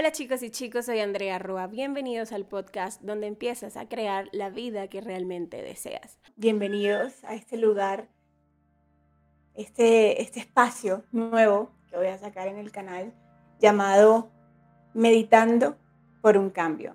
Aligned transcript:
Hola 0.00 0.12
chicos 0.12 0.42
y 0.42 0.48
chicos, 0.48 0.86
soy 0.86 1.00
Andrea 1.00 1.38
Rua. 1.38 1.66
Bienvenidos 1.66 2.32
al 2.32 2.46
podcast 2.46 3.02
donde 3.02 3.26
empiezas 3.26 3.76
a 3.76 3.86
crear 3.86 4.30
la 4.32 4.48
vida 4.48 4.88
que 4.88 5.02
realmente 5.02 5.60
deseas. 5.60 6.18
Bienvenidos 6.36 7.22
a 7.24 7.34
este 7.34 7.58
lugar, 7.58 8.08
este, 9.54 10.22
este 10.22 10.40
espacio 10.40 11.04
nuevo 11.12 11.70
que 11.90 11.98
voy 11.98 12.06
a 12.06 12.16
sacar 12.16 12.48
en 12.48 12.56
el 12.56 12.72
canal 12.72 13.12
llamado 13.60 14.30
Meditando 14.94 15.76
por 16.22 16.38
un 16.38 16.48
Cambio. 16.48 16.94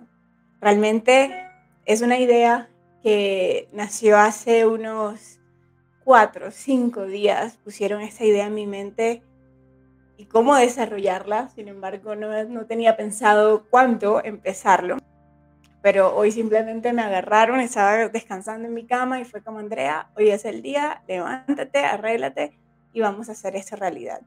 Realmente 0.60 1.48
es 1.84 2.02
una 2.02 2.18
idea 2.18 2.68
que 3.04 3.68
nació 3.72 4.18
hace 4.18 4.66
unos 4.66 5.38
cuatro, 6.02 6.50
cinco 6.50 7.06
días. 7.06 7.56
Pusieron 7.58 8.00
esta 8.00 8.24
idea 8.24 8.46
en 8.46 8.54
mi 8.54 8.66
mente 8.66 9.22
y 10.16 10.26
cómo 10.26 10.56
desarrollarla. 10.56 11.48
Sin 11.50 11.68
embargo, 11.68 12.14
no, 12.14 12.44
no 12.44 12.66
tenía 12.66 12.96
pensado 12.96 13.66
cuánto 13.70 14.24
empezarlo. 14.24 14.96
Pero 15.82 16.16
hoy 16.16 16.32
simplemente 16.32 16.92
me 16.92 17.02
agarraron, 17.02 17.60
estaba 17.60 18.08
descansando 18.08 18.66
en 18.66 18.74
mi 18.74 18.86
cama 18.86 19.20
y 19.20 19.24
fue 19.24 19.42
como, 19.42 19.58
Andrea, 19.58 20.10
hoy 20.16 20.30
es 20.30 20.44
el 20.44 20.62
día, 20.62 21.02
levántate, 21.06 21.78
arréglate 21.78 22.58
y 22.92 23.00
vamos 23.00 23.28
a 23.28 23.32
hacer 23.32 23.54
esto 23.54 23.76
realidad. 23.76 24.22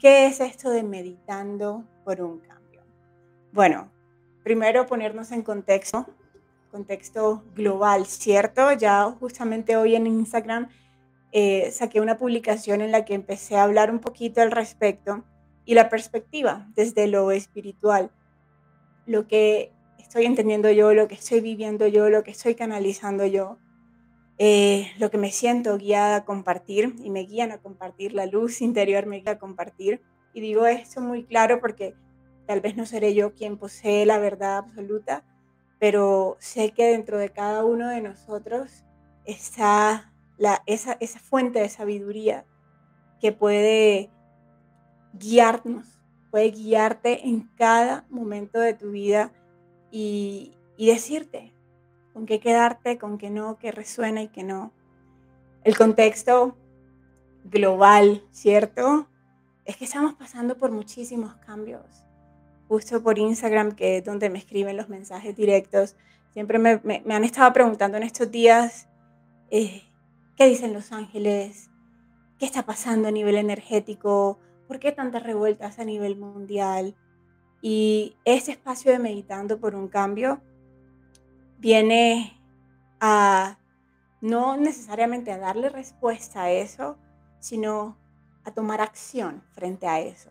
¿Qué 0.00 0.26
es 0.26 0.40
esto 0.40 0.70
de 0.70 0.82
meditando 0.82 1.84
por 2.04 2.22
un 2.22 2.40
cambio? 2.40 2.82
Bueno, 3.52 3.90
primero 4.42 4.86
ponernos 4.86 5.30
en 5.30 5.42
contexto, 5.42 6.06
contexto 6.70 7.44
global, 7.54 8.06
¿cierto? 8.06 8.72
Ya 8.72 9.04
justamente 9.20 9.76
hoy 9.76 9.94
en 9.94 10.06
Instagram 10.06 10.70
eh, 11.32 11.70
saqué 11.70 12.00
una 12.00 12.18
publicación 12.18 12.80
en 12.80 12.92
la 12.92 13.04
que 13.04 13.14
empecé 13.14 13.56
a 13.56 13.62
hablar 13.62 13.90
un 13.90 14.00
poquito 14.00 14.40
al 14.40 14.50
respecto 14.50 15.24
y 15.64 15.74
la 15.74 15.88
perspectiva 15.88 16.68
desde 16.74 17.06
lo 17.06 17.30
espiritual, 17.30 18.10
lo 19.06 19.28
que 19.28 19.72
estoy 19.98 20.24
entendiendo 20.24 20.70
yo, 20.70 20.92
lo 20.92 21.06
que 21.06 21.14
estoy 21.14 21.40
viviendo 21.40 21.86
yo, 21.86 22.10
lo 22.10 22.24
que 22.24 22.32
estoy 22.32 22.56
canalizando 22.56 23.26
yo, 23.26 23.58
eh, 24.38 24.90
lo 24.98 25.10
que 25.10 25.18
me 25.18 25.30
siento 25.30 25.78
guiada 25.78 26.16
a 26.16 26.24
compartir 26.24 26.94
y 27.04 27.10
me 27.10 27.20
guían 27.20 27.52
a 27.52 27.58
compartir, 27.58 28.14
la 28.14 28.26
luz 28.26 28.60
interior 28.60 29.06
me 29.06 29.20
guía 29.20 29.32
a 29.32 29.38
compartir. 29.38 30.00
Y 30.32 30.40
digo 30.40 30.66
esto 30.66 31.00
muy 31.00 31.24
claro 31.24 31.60
porque 31.60 31.94
tal 32.46 32.60
vez 32.60 32.76
no 32.76 32.86
seré 32.86 33.14
yo 33.14 33.34
quien 33.34 33.56
posee 33.56 34.06
la 34.06 34.18
verdad 34.18 34.58
absoluta, 34.58 35.22
pero 35.78 36.36
sé 36.40 36.72
que 36.72 36.86
dentro 36.86 37.18
de 37.18 37.28
cada 37.28 37.64
uno 37.64 37.88
de 37.88 38.00
nosotros 38.00 38.84
está 39.24 40.09
esa, 40.66 40.96
fuente 41.20 41.60
de 41.60 41.68
sabiduría 41.68 42.44
que 43.20 43.32
puede 43.32 44.10
guiarnos, 45.12 46.00
puede 46.30 46.50
guiarte 46.50 47.28
en 47.28 47.48
cada 47.56 48.06
momento 48.08 48.58
de 48.58 48.74
tu 48.74 48.90
vida 48.90 49.32
y, 49.90 50.56
decirte 50.78 51.52
con 52.14 52.24
qué 52.24 52.40
quedarte, 52.40 52.98
con 52.98 53.18
qué 53.18 53.28
no, 53.28 53.58
qué 53.58 53.70
resuena 53.70 54.22
y 54.22 54.28
qué 54.28 54.42
no. 54.42 54.72
El 55.62 55.76
contexto 55.76 56.56
global, 57.44 58.24
¿cierto? 58.30 59.06
Es 59.66 59.76
que 59.76 59.84
estamos 59.84 60.14
pasando 60.14 60.56
por 60.56 60.70
muchísimos 60.70 61.34
cambios. 61.46 61.84
Justo 62.66 63.02
por 63.02 63.18
Instagram, 63.18 63.72
que 63.72 63.98
es 63.98 64.04
donde 64.04 64.30
me 64.30 64.38
escriben 64.38 64.76
los 64.76 64.88
mensajes 64.88 65.36
directos, 65.36 65.96
siempre 66.32 66.58
me, 66.58 66.80
me, 66.82 67.14
han 67.14 67.24
estado 67.24 67.52
preguntando 67.52 67.98
en 67.98 68.04
estos 68.04 68.30
días, 68.30 68.88
eh, 69.50 69.82
¿Qué 70.40 70.46
dicen 70.46 70.72
los 70.72 70.90
ángeles? 70.90 71.68
¿Qué 72.38 72.46
está 72.46 72.64
pasando 72.64 73.08
a 73.08 73.10
nivel 73.10 73.36
energético? 73.36 74.38
¿Por 74.66 74.78
qué 74.78 74.90
tantas 74.90 75.22
revueltas 75.22 75.78
a 75.78 75.84
nivel 75.84 76.16
mundial? 76.16 76.96
Y 77.60 78.16
ese 78.24 78.52
espacio 78.52 78.90
de 78.90 78.98
meditando 78.98 79.60
por 79.60 79.74
un 79.74 79.88
cambio 79.88 80.40
viene 81.58 82.40
a 83.00 83.58
no 84.22 84.56
necesariamente 84.56 85.30
a 85.30 85.36
darle 85.36 85.68
respuesta 85.68 86.44
a 86.44 86.50
eso, 86.50 86.96
sino 87.38 87.98
a 88.44 88.54
tomar 88.54 88.80
acción 88.80 89.42
frente 89.52 89.88
a 89.88 90.00
eso. 90.00 90.30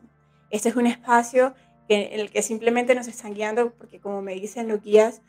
Este 0.49 0.69
es 0.69 0.75
un 0.75 0.87
espacio 0.87 1.53
en 1.87 2.19
el 2.19 2.31
que 2.31 2.41
simplemente 2.41 2.95
nos 2.95 3.07
están 3.07 3.35
guiando, 3.35 3.73
porque 3.73 3.99
como 3.99 4.23
me 4.23 4.33
dicen 4.33 4.69
los 4.69 4.81
guías, 4.81 5.21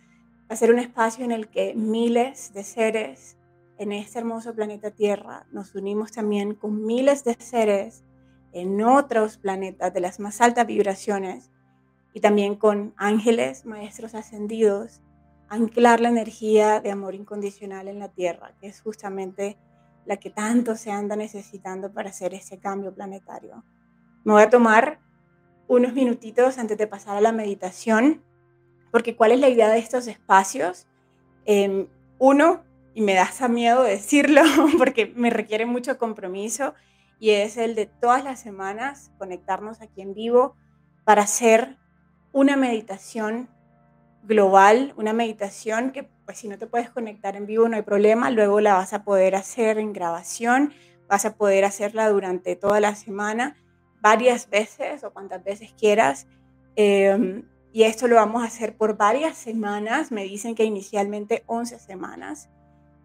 va 0.51 0.55
a 0.55 0.57
ser 0.57 0.73
un 0.73 0.79
espacio 0.79 1.23
en 1.27 1.33
el 1.33 1.49
que 1.49 1.75
miles 1.75 2.55
de 2.55 2.65
seres 2.65 3.37
en 3.81 3.93
este 3.93 4.19
hermoso 4.19 4.55
planeta 4.55 4.91
Tierra, 4.91 5.47
nos 5.53 5.75
unimos 5.75 6.13
también 6.13 6.55
con 6.55 6.85
miles 6.85 7.25
de 7.25 7.35
seres 7.39 8.05
en 8.53 8.83
otros 8.83 9.39
planetas 9.39 9.95
de 9.95 10.01
las 10.01 10.21
más 10.21 10.43
altas 10.43 10.67
vibraciones 10.67 11.51
y 12.13 12.21
también 12.21 12.57
con 12.57 12.93
ángeles, 12.99 13.65
maestros 13.65 14.15
ascendidos, 14.15 15.01
anclar 15.49 16.01
la 16.01 16.11
energía 16.11 16.83
de 16.83 16.91
amor 16.91 17.15
incondicional 17.15 17.89
en 17.89 18.01
la 18.01 18.11
Tierra, 18.11 18.53
que 18.61 18.67
es 18.67 18.83
justamente 18.83 19.57
la 20.05 20.19
que 20.19 20.29
tanto 20.29 20.77
se 20.77 20.91
anda 20.91 21.17
necesitando 21.17 21.91
para 21.91 22.11
hacer 22.11 22.35
ese 22.35 22.59
cambio 22.59 22.95
planetario. 22.95 23.65
Me 24.25 24.35
voy 24.35 24.43
a 24.43 24.51
tomar 24.51 25.01
unos 25.69 25.95
minutitos 25.95 26.59
antes 26.59 26.77
de 26.77 26.87
pasar 26.87 27.17
a 27.17 27.23
la 27.23 27.33
meditación, 27.33 28.23
porque 28.91 29.17
¿cuál 29.17 29.33
es 29.33 29.41
la 29.41 29.49
idea 29.49 29.71
de 29.71 29.79
estos 29.79 30.07
espacios? 30.07 30.87
Em, 31.47 31.87
uno, 32.19 32.69
y 32.95 33.03
me 33.03 33.15
da 33.15 33.23
hasta 33.23 33.49
miedo 33.49 33.83
decirlo 33.83 34.43
porque 34.79 35.13
me 35.15 35.31
requiere 35.31 35.67
mucho 35.67 35.99
compromiso 35.99 36.75
y 37.19 37.31
es 37.31 37.57
el 37.57 37.75
de 37.75 37.87
todas 37.87 38.25
las 38.25 38.41
semanas 38.41 39.13
conectarnos 39.19 39.81
aquí 39.81 40.01
en 40.01 40.15
vivo 40.15 40.57
para 41.05 41.23
hacer 41.23 41.77
una 42.33 42.57
meditación 42.57 43.49
global, 44.23 44.95
una 44.97 45.13
meditación 45.13 45.91
que 45.91 46.09
pues 46.25 46.39
si 46.39 46.49
no 46.49 46.59
te 46.59 46.67
puedes 46.67 46.91
conectar 46.91 47.37
en 47.37 47.47
vivo 47.47 47.69
no 47.69 47.77
hay 47.77 47.83
problema, 47.83 48.31
luego 48.31 48.61
la 48.61 48.75
vas 48.75 48.93
a 48.93 49.05
poder 49.05 49.35
hacer 49.35 49.79
en 49.79 49.93
grabación, 49.93 50.73
vas 51.09 51.25
a 51.25 51.35
poder 51.35 51.65
hacerla 51.65 52.09
durante 52.09 52.55
toda 52.57 52.81
la 52.81 52.95
semana, 52.95 53.57
varias 54.01 54.49
veces 54.49 55.03
o 55.05 55.13
cuantas 55.13 55.43
veces 55.43 55.75
quieras. 55.77 56.27
Em, 56.77 57.49
y 57.73 57.83
esto 57.83 58.09
lo 58.09 58.17
vamos 58.17 58.43
a 58.43 58.47
hacer 58.47 58.77
por 58.77 58.97
varias 58.97 59.37
semanas, 59.37 60.13
me 60.13 60.25
dicen 60.25 60.55
que 60.55 60.65
inicialmente 60.65 61.43
11 61.47 61.79
semanas. 61.79 62.49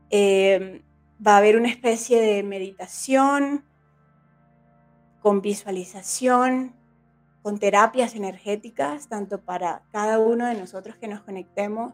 Em, 0.09 0.81
va 1.25 1.35
a 1.35 1.37
haber 1.37 1.57
una 1.57 1.69
especie 1.69 2.21
de 2.21 2.43
meditación 2.43 3.63
con 5.21 5.41
visualización, 5.41 6.75
con 7.41 7.57
terapias 7.59 8.15
energéticas, 8.15 9.07
tanto 9.07 9.41
para 9.41 9.83
cada 9.91 10.19
uno 10.19 10.45
de 10.45 10.55
nosotros 10.55 10.97
que 10.97 11.07
nos 11.07 11.21
conectemos 11.21 11.93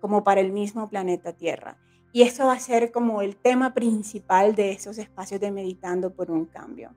como 0.00 0.24
para 0.24 0.40
el 0.40 0.52
mismo 0.52 0.88
planeta 0.88 1.32
Tierra. 1.32 1.76
Y 2.12 2.22
esto 2.22 2.46
va 2.46 2.54
a 2.54 2.60
ser 2.60 2.90
como 2.90 3.22
el 3.22 3.36
tema 3.36 3.72
principal 3.74 4.54
de 4.54 4.72
esos 4.72 4.98
espacios 4.98 5.40
de 5.40 5.52
meditando 5.52 6.12
por 6.12 6.30
un 6.30 6.46
cambio. 6.46 6.94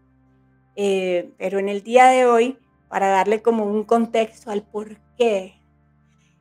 Eh, 0.76 1.34
pero 1.38 1.60
en 1.60 1.70
el 1.70 1.84
día 1.84 2.06
de 2.08 2.26
hoy, 2.26 2.58
para 2.90 3.10
darle 3.10 3.42
como 3.42 3.66
un 3.66 3.84
contexto 3.84 4.50
al 4.50 4.64
por 4.64 4.98
qué 5.18 5.62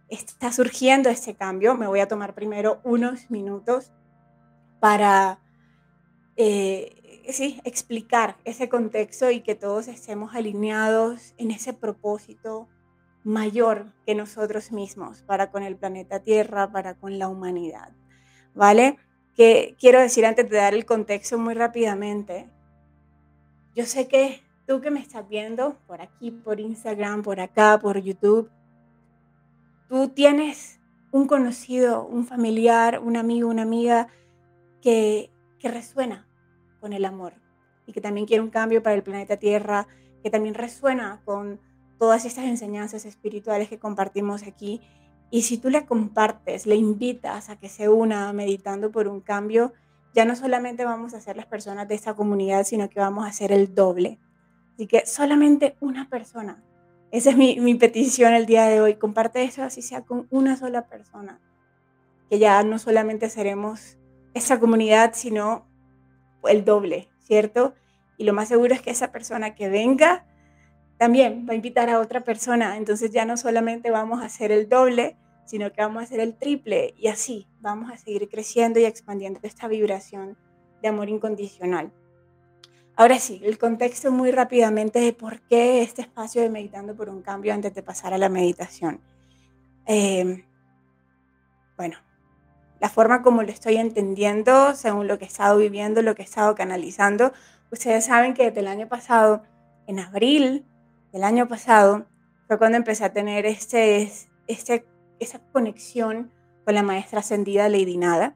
está 0.09 0.53
surgiendo 0.53 1.11
este 1.11 1.35
cambio, 1.35 1.75
me 1.75 1.87
voy 1.87 2.01
a 2.01 2.09
tomar 2.09 2.35
primero 2.35 2.81
unos 2.85 3.31
minutos 3.31 3.93
para 4.83 5.39
eh, 6.35 7.23
sí, 7.29 7.61
explicar 7.63 8.37
ese 8.45 8.69
contexto 8.69 9.31
y 9.31 9.41
que 9.41 9.55
todos 9.55 9.87
estemos 9.87 10.35
alineados 10.35 11.35
en 11.39 11.53
ese 11.53 11.73
propósito 11.73 12.67
mayor 13.23 13.93
que 14.05 14.17
nosotros 14.17 14.73
mismos 14.73 15.23
para 15.23 15.53
con 15.53 15.63
el 15.63 15.77
planeta 15.77 16.19
Tierra, 16.19 16.73
para 16.73 16.95
con 16.95 17.17
la 17.21 17.29
humanidad. 17.29 17.93
¿Vale? 18.57 18.99
Que 19.37 19.77
quiero 19.79 20.01
decir 20.01 20.27
antes 20.27 20.51
de 20.51 20.57
dar 20.57 20.75
el 20.75 20.85
contexto 20.85 21.39
muy 21.39 21.55
rápidamente. 21.55 22.51
Yo 23.77 23.87
sé 23.87 24.09
que 24.09 24.43
tú 24.67 24.81
que 24.81 24.91
me 24.91 24.99
estás 24.99 25.29
viendo 25.29 25.77
por 25.87 26.03
aquí, 26.03 26.33
por 26.33 26.59
Instagram, 26.59 27.23
por 27.23 27.39
acá, 27.39 27.79
por 27.81 28.03
YouTube, 28.03 28.51
tú 29.89 30.09
tienes 30.09 30.81
un 31.13 31.29
conocido, 31.29 32.05
un 32.05 32.27
familiar, 32.27 32.99
un 32.99 33.17
amigo, 33.17 33.49
una 33.49 33.63
amiga 33.63 34.09
que, 34.83 35.31
resuena 35.63 36.27
con 36.81 36.93
el 36.93 37.05
amor 37.05 37.35
y 37.87 37.93
que 37.93 38.01
también 38.01 38.27
quiere 38.27 38.43
un 38.43 38.51
cambio 38.51 38.83
para 38.83 38.97
el 38.97 39.05
planeta 39.05 39.37
Tierra, 39.37 39.87
que 40.21 40.29
también 40.29 40.55
resuena 40.55 41.23
con 41.25 41.61
todas 42.01 42.25
estas 42.25 42.47
enseñanzas 42.47 43.05
espirituales 43.05 43.69
que 43.69 43.79
compartimos 43.79 44.43
aquí. 44.43 44.81
Y 45.31 45.43
si 45.43 45.59
tú 45.59 45.71
le 45.71 45.87
compartes, 45.87 46.67
le 46.67 46.75
invitas 46.75 47.49
a 47.49 47.57
que 47.57 47.69
se 47.69 47.89
una 47.89 48.33
meditando 48.33 48.91
por 48.91 49.07
un 49.07 49.21
cambio, 49.21 49.73
ya 50.15 50.25
no 50.25 50.35
solamente 50.35 50.85
vamos 50.85 51.15
a 51.15 51.21
ser 51.21 51.37
las 51.37 51.47
personas 51.47 51.87
de 51.87 51.95
esta 51.95 52.15
comunidad, 52.15 52.65
sino 52.65 52.91
que 52.91 52.99
vamos 52.99 53.25
a 53.25 53.33
ser 53.33 53.53
el 53.53 53.73
doble. 53.73 54.19
Así 54.75 54.89
que 54.89 55.07
solamente 55.07 55.77
una 55.79 56.09
persona. 56.09 56.61
Esa 57.13 57.31
es 57.31 57.37
mi, 57.37 57.61
mi 57.61 57.77
petición 57.77 58.33
el 58.35 58.47
día 58.47 58.65
de 58.65 58.81
hoy. 58.81 58.95
Comparte 58.97 59.45
eso 59.45 59.63
así 59.63 59.81
sea 59.81 60.03
con 60.03 60.27
una 60.31 60.57
sola 60.57 60.89
persona. 60.89 61.41
Que 62.29 62.41
ya 62.41 62.63
no 62.65 62.81
solamente 62.81 63.31
seremos 63.31 63.97
esa 64.35 64.59
comunidad, 64.59 65.13
sino 65.15 65.67
el 66.45 66.65
doble, 66.65 67.09
¿cierto? 67.21 67.75
Y 68.17 68.25
lo 68.25 68.33
más 68.33 68.49
seguro 68.49 68.75
es 68.75 68.83
que 68.83 68.91
esa 68.91 69.13
persona 69.13 69.55
que 69.55 69.69
venga 69.69 70.25
también 70.99 71.47
va 71.49 71.53
a 71.53 71.57
invitar 71.57 71.91
a 71.91 71.99
otra 71.99 72.23
persona. 72.23 72.77
Entonces 72.77 73.11
ya 73.11 73.25
no 73.25 73.37
solamente 73.37 73.91
vamos 73.91 74.23
a 74.23 74.27
hacer 74.27 74.53
el 74.53 74.69
doble, 74.69 75.17
sino 75.45 75.73
que 75.73 75.83
vamos 75.83 76.01
a 76.01 76.05
hacer 76.05 76.21
el 76.21 76.37
triple 76.37 76.95
y 76.97 77.09
así 77.09 77.49
vamos 77.61 77.91
a 77.91 77.97
seguir 77.97 78.29
creciendo 78.29 78.79
y 78.79 78.85
expandiendo 78.85 79.41
esta 79.43 79.69
vibración 79.69 80.37
de 80.81 80.89
amor 80.89 81.09
incondicional. 81.09 81.93
Ahora 82.95 83.19
sí, 83.19 83.41
el 83.43 83.59
contexto 83.59 84.13
muy 84.13 84.31
rápidamente 84.31 85.01
de 85.01 85.13
por 85.13 85.41
qué 85.43 85.83
este 85.83 86.03
espacio 86.03 86.43
de 86.43 86.51
meditando 86.51 86.95
por 86.95 87.09
un 87.09 87.23
cambio 87.23 87.55
antes 87.55 87.75
de 87.75 87.83
pasar 87.83 88.13
a 88.13 88.19
la 88.19 88.29
meditación. 88.29 89.01
Em, 89.87 90.45
bueno, 91.77 91.97
la 92.83 92.91
forma 92.91 93.23
como 93.23 93.43
lo 93.45 93.49
estoy 93.49 93.77
entendiendo, 93.77 94.75
según 94.75 95.07
lo 95.07 95.17
que 95.17 95.25
he 95.25 95.29
estado 95.29 95.57
viviendo, 95.57 96.03
lo 96.03 96.17
que 96.17 96.23
he 96.23 96.25
estado 96.25 96.57
canalizando, 96.57 97.33
ustedes 97.71 98.07
saben 98.07 98.35
que 98.35 98.47
desde 98.47 98.59
el 98.59 98.67
año 98.67 98.89
pasado, 98.89 99.45
en 99.87 100.01
abril 100.01 100.67
del 101.13 101.23
año 101.23 101.47
pasado, 101.47 102.07
fue 102.49 102.59
cuando 102.59 102.79
empecé 102.79 103.05
a 103.05 103.13
tener 103.13 103.47
este, 103.47 104.11
este, 104.49 104.85
esa 105.21 105.39
conexión 105.53 106.33
con 106.65 106.75
la 106.75 106.83
maestra 106.83 107.21
ascendida 107.21 107.69
Lady 107.69 107.99
Nada, 107.99 108.35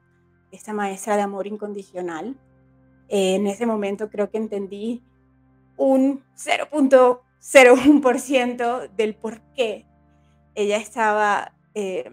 esta 0.53 0.71
maestra 0.71 1.17
de 1.17 1.23
amor 1.23 1.45
incondicional. 1.45 2.39
en 3.09 3.47
ese 3.47 3.65
momento 3.65 4.09
creo 4.09 4.31
que 4.31 4.37
entendí 4.37 5.03
un 5.75 6.23
0.01% 6.37 8.89
del 8.95 9.13
por 9.13 9.41
qué 9.53 9.85
ella 10.55 10.77
estaba 10.77 11.51
eh, 11.73 12.09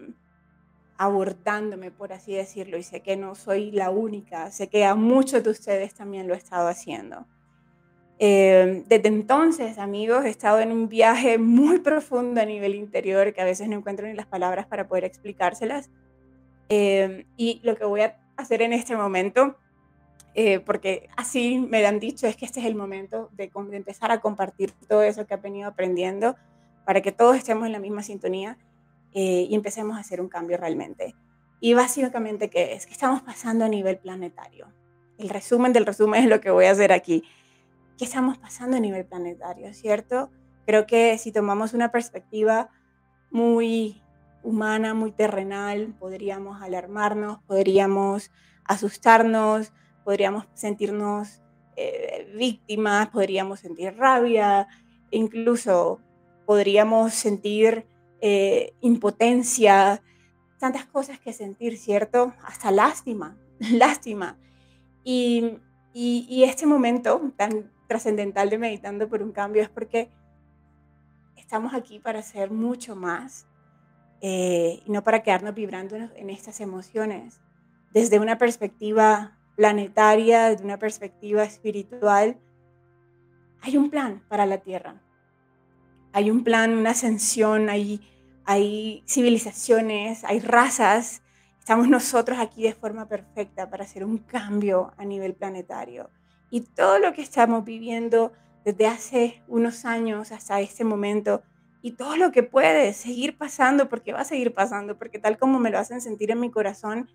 abordándome, 0.97 1.91
por 1.91 2.13
así 2.13 2.33
decirlo, 2.33 2.77
y 2.77 2.83
sé 2.83 3.01
que 3.01 3.17
no 3.17 3.35
soy 3.35 3.71
la 3.71 3.89
única, 3.89 4.51
sé 4.51 4.67
que 4.67 4.85
a 4.85 4.95
muchos 4.95 5.43
de 5.43 5.49
ustedes 5.49 5.93
también 5.93 6.27
lo 6.27 6.33
he 6.33 6.37
estado 6.37 6.67
haciendo. 6.67 7.25
Eh, 8.17 8.83
desde 8.87 9.09
entonces, 9.09 9.77
amigos, 9.77 10.23
he 10.23 10.29
estado 10.29 10.61
en 10.61 10.71
un 10.71 10.87
viaje 10.87 11.37
muy 11.37 11.79
profundo 11.79 12.39
a 12.39 12.45
nivel 12.45 12.75
interior 12.75 13.33
que 13.33 13.41
a 13.41 13.45
veces 13.45 13.67
no 13.67 13.75
encuentro 13.75 14.07
ni 14.07 14.13
las 14.13 14.25
palabras 14.25 14.67
para 14.67 14.87
poder 14.87 15.03
explicárselas. 15.03 15.89
Eh, 16.69 17.25
y 17.35 17.59
lo 17.63 17.75
que 17.75 17.85
voy 17.85 18.01
a 18.01 18.17
hacer 18.37 18.61
en 18.61 18.73
este 18.73 18.95
momento, 18.95 19.57
porque 20.65 21.07
así 21.15 21.65
me 21.69 21.85
han 21.85 21.99
dicho, 21.99 22.27
es 22.27 22.35
que 22.35 22.45
este 22.45 22.59
es 22.59 22.65
el 22.65 22.75
momento 22.75 23.29
de, 23.33 23.49
de 23.69 23.77
empezar 23.77 24.11
a 24.11 24.19
compartir 24.19 24.71
todo 24.87 25.01
eso 25.01 25.25
que 25.25 25.33
he 25.33 25.37
venido 25.37 25.69
aprendiendo 25.69 26.35
para 26.85 27.01
que 27.01 27.13
todos 27.13 27.37
estemos 27.37 27.65
en 27.65 27.71
la 27.71 27.79
misma 27.79 28.03
sintonía 28.03 28.57
eh, 29.15 29.47
y 29.49 29.55
empecemos 29.55 29.95
a 29.95 30.01
hacer 30.01 30.19
un 30.19 30.27
cambio 30.27 30.57
realmente. 30.57 31.15
Y 31.61 31.73
básicamente, 31.73 32.49
¿qué 32.49 32.73
es? 32.73 32.85
Que 32.85 32.91
estamos 32.91 33.21
pasando 33.21 33.63
a 33.63 33.69
nivel 33.69 33.97
planetario. 33.97 34.67
El 35.17 35.29
resumen 35.29 35.71
del 35.71 35.85
resumen 35.85 36.21
es 36.23 36.29
lo 36.29 36.41
que 36.41 36.51
voy 36.51 36.65
a 36.65 36.71
hacer 36.71 36.91
aquí. 36.91 37.23
¿Qué 37.97 38.03
estamos 38.03 38.37
pasando 38.37 38.75
a 38.75 38.79
nivel 38.81 39.05
planetario? 39.05 39.73
¿Cierto? 39.73 40.29
Creo 40.65 40.85
que 40.85 41.17
si 41.17 41.31
tomamos 41.31 41.73
una 41.73 41.93
perspectiva 41.93 42.69
muy 43.31 44.03
humana, 44.43 44.93
muy 44.93 45.13
terrenal, 45.13 45.95
podríamos 45.97 46.61
alarmarnos, 46.61 47.39
podríamos 47.47 48.31
asustarnos, 48.65 49.71
podríamos 50.03 50.45
sentirnos 50.55 51.41
eh, 51.77 52.33
víctimas, 52.35 53.07
podríamos 53.07 53.61
sentir 53.61 53.95
rabia, 53.95 54.67
incluso 55.09 56.01
podríamos 56.45 57.13
sentir 57.13 57.87
eh, 58.21 58.73
impotencia, 58.81 60.01
tantas 60.59 60.85
cosas 60.85 61.19
que 61.19 61.33
sentir, 61.33 61.77
¿cierto? 61.77 62.33
Hasta 62.43 62.71
lástima, 62.71 63.37
lástima. 63.59 64.37
Y, 65.03 65.59
este 65.93 66.65
momento 66.65 67.21
tan 67.37 67.71
trascendental 67.87 68.49
de 68.49 68.57
meditando 68.57 69.07
por 69.07 69.21
un 69.21 69.31
cambio 69.31 69.61
es 69.61 69.69
porque 69.69 70.09
estamos 71.37 71.73
aquí 71.73 71.99
para 71.99 72.19
hacer 72.19 72.51
mucho 72.51 72.95
más 72.95 73.47
eh, 74.21 74.81
y 74.85 74.91
no 74.91 75.03
para 75.03 75.21
quedarnos 75.23 75.53
vibrando 75.53 75.95
en 75.95 76.29
estas 76.29 76.59
emociones. 76.59 77.39
Desde 77.93 78.19
una 78.19 78.37
perspectiva 78.37 79.37
planetaria, 79.55 80.49
desde 80.49 80.65
una 80.65 80.79
perspectiva 80.79 81.43
espiritual, 81.43 82.37
hay 83.61 83.77
un 83.77 83.89
plan 83.89 84.23
para 84.27 84.45
la 84.45 84.57
Tierra 84.57 85.04
hay 86.15 86.31
un 86.31 86.45
plan, 86.45 86.77
una 86.77 86.91
ascensión, 86.91 87.67
hay, 87.67 87.99
hay 88.45 89.03
civilizaciones, 89.05 90.23
hay 90.23 90.39
razas. 90.39 91.21
Estamos 91.59 91.89
nosotros 91.89 92.39
aquí 92.39 92.63
de 92.63 92.73
forma 92.73 93.09
perfecta 93.09 93.69
para 93.69 93.83
hacer 93.83 94.05
un 94.05 94.19
cambio 94.19 94.93
a 94.95 95.03
nivel 95.03 95.33
planetario. 95.33 96.09
Y 96.49 96.61
todo 96.61 96.99
lo 96.99 97.11
que 97.11 97.21
estamos 97.21 97.65
viviendo 97.65 98.31
desde 98.63 98.87
hace 98.87 99.43
unos 99.49 99.83
años 99.83 100.31
hasta 100.31 100.61
este 100.61 100.85
momento 100.85 101.43
y 101.81 101.91
todo 101.97 102.15
lo 102.15 102.31
que 102.31 102.43
puede 102.43 102.93
seguir 102.93 103.37
pasando, 103.37 103.89
porque 103.89 104.13
va 104.13 104.21
a 104.21 104.23
seguir 104.25 104.53
pasando, 104.53 104.97
porque 104.97 105.19
tal 105.19 105.37
como 105.37 105.59
me 105.59 105.69
lo 105.69 105.79
hacen 105.79 105.99
sentir 105.99 106.31
en 106.31 106.39
mi 106.39 106.49
corazón, 106.49 107.09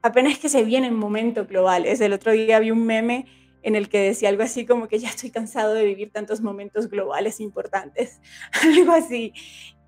apenas 0.00 0.38
que 0.38 0.48
se 0.48 0.64
vienen 0.64 0.94
momentos 0.94 1.46
globales. 1.46 2.00
El 2.00 2.14
otro 2.14 2.32
día 2.32 2.60
vi 2.60 2.70
un 2.70 2.86
meme 2.86 3.26
en 3.62 3.74
el 3.74 3.88
que 3.88 4.00
decía 4.00 4.28
algo 4.28 4.42
así 4.42 4.66
como 4.66 4.88
que 4.88 4.98
ya 4.98 5.08
estoy 5.08 5.30
cansado 5.30 5.74
de 5.74 5.84
vivir 5.84 6.10
tantos 6.12 6.40
momentos 6.40 6.88
globales 6.88 7.40
importantes, 7.40 8.20
algo 8.62 8.92
así. 8.92 9.32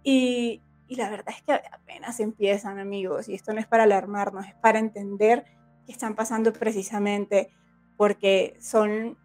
Y, 0.03 0.63
y 0.89 0.97
la 0.97 1.11
verdad 1.11 1.35
es 1.37 1.43
que 1.43 1.53
apenas 1.53 2.21
empiezan, 2.21 2.79
amigos, 2.79 3.29
y 3.29 3.35
esto 3.35 3.53
no 3.53 3.61
es 3.61 3.67
para 3.67 3.85
alarmarnos, 3.85 4.47
es 4.47 4.55
para 4.55 4.79
entender 4.79 5.45
qué 5.87 5.93
están 5.93 6.15
pasando 6.15 6.53
precisamente, 6.53 7.51
porque 7.97 8.57
son 8.61 9.19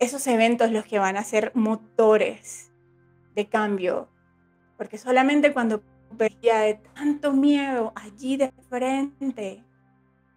esos 0.00 0.26
eventos 0.26 0.70
los 0.70 0.84
que 0.84 0.98
van 0.98 1.16
a 1.16 1.24
ser 1.24 1.52
motores 1.54 2.72
de 3.34 3.48
cambio, 3.48 4.08
porque 4.76 4.98
solamente 4.98 5.52
cuando 5.52 5.82
veía 6.10 6.58
de 6.60 6.74
tanto 6.74 7.32
miedo 7.32 7.92
allí 7.94 8.36
de 8.36 8.52
frente, 8.68 9.64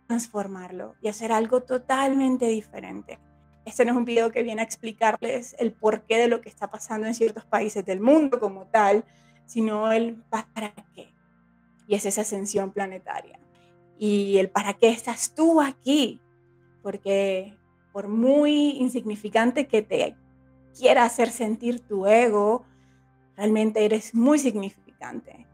transformarlo 0.07 0.95
y 1.01 1.07
hacer 1.07 1.31
algo 1.31 1.63
totalmente 1.63 2.47
diferente. 2.47 3.19
Este 3.65 3.83
no 3.83 3.91
es 3.91 3.97
un 3.97 4.05
video 4.05 4.31
que 4.31 4.43
viene 4.43 4.61
a 4.61 4.63
explicarles 4.63 5.55
el 5.57 5.73
porqué 5.73 6.17
de 6.17 6.27
lo 6.27 6.39
que 6.39 6.49
está 6.49 6.69
pasando 6.69 7.07
en 7.07 7.15
ciertos 7.15 7.45
países 7.45 7.83
del 7.83 7.99
mundo 7.99 8.39
como 8.39 8.67
tal, 8.67 9.03
sino 9.45 9.91
el 9.91 10.15
para 10.29 10.71
qué. 10.93 11.11
Y 11.87 11.95
es 11.95 12.05
esa 12.05 12.21
ascensión 12.21 12.71
planetaria. 12.71 13.39
Y 13.97 14.37
el 14.37 14.49
para 14.49 14.73
qué 14.73 14.89
estás 14.89 15.33
tú 15.33 15.61
aquí. 15.61 16.21
Porque 16.83 17.57
por 17.91 18.07
muy 18.07 18.77
insignificante 18.77 19.67
que 19.67 19.81
te 19.81 20.15
quiera 20.77 21.03
hacer 21.03 21.31
sentir 21.31 21.79
tu 21.79 22.05
ego, 22.05 22.65
realmente 23.35 23.83
eres 23.83 24.13
muy 24.13 24.37
significante, 24.37 25.47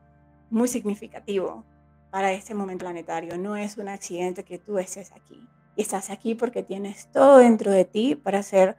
muy 0.49 0.67
significativo 0.67 1.63
para 2.09 2.33
este 2.33 2.53
momento 2.53 2.83
planetario. 2.83 3.37
No 3.37 3.55
es 3.55 3.77
un 3.77 3.87
accidente 3.87 4.43
que 4.43 4.57
tú 4.57 4.77
estés 4.77 5.13
aquí. 5.13 5.47
Estás 5.81 6.11
aquí 6.11 6.35
porque 6.35 6.61
tienes 6.61 7.07
todo 7.11 7.39
dentro 7.39 7.71
de 7.71 7.85
ti 7.85 8.15
para 8.15 8.43
ser 8.43 8.77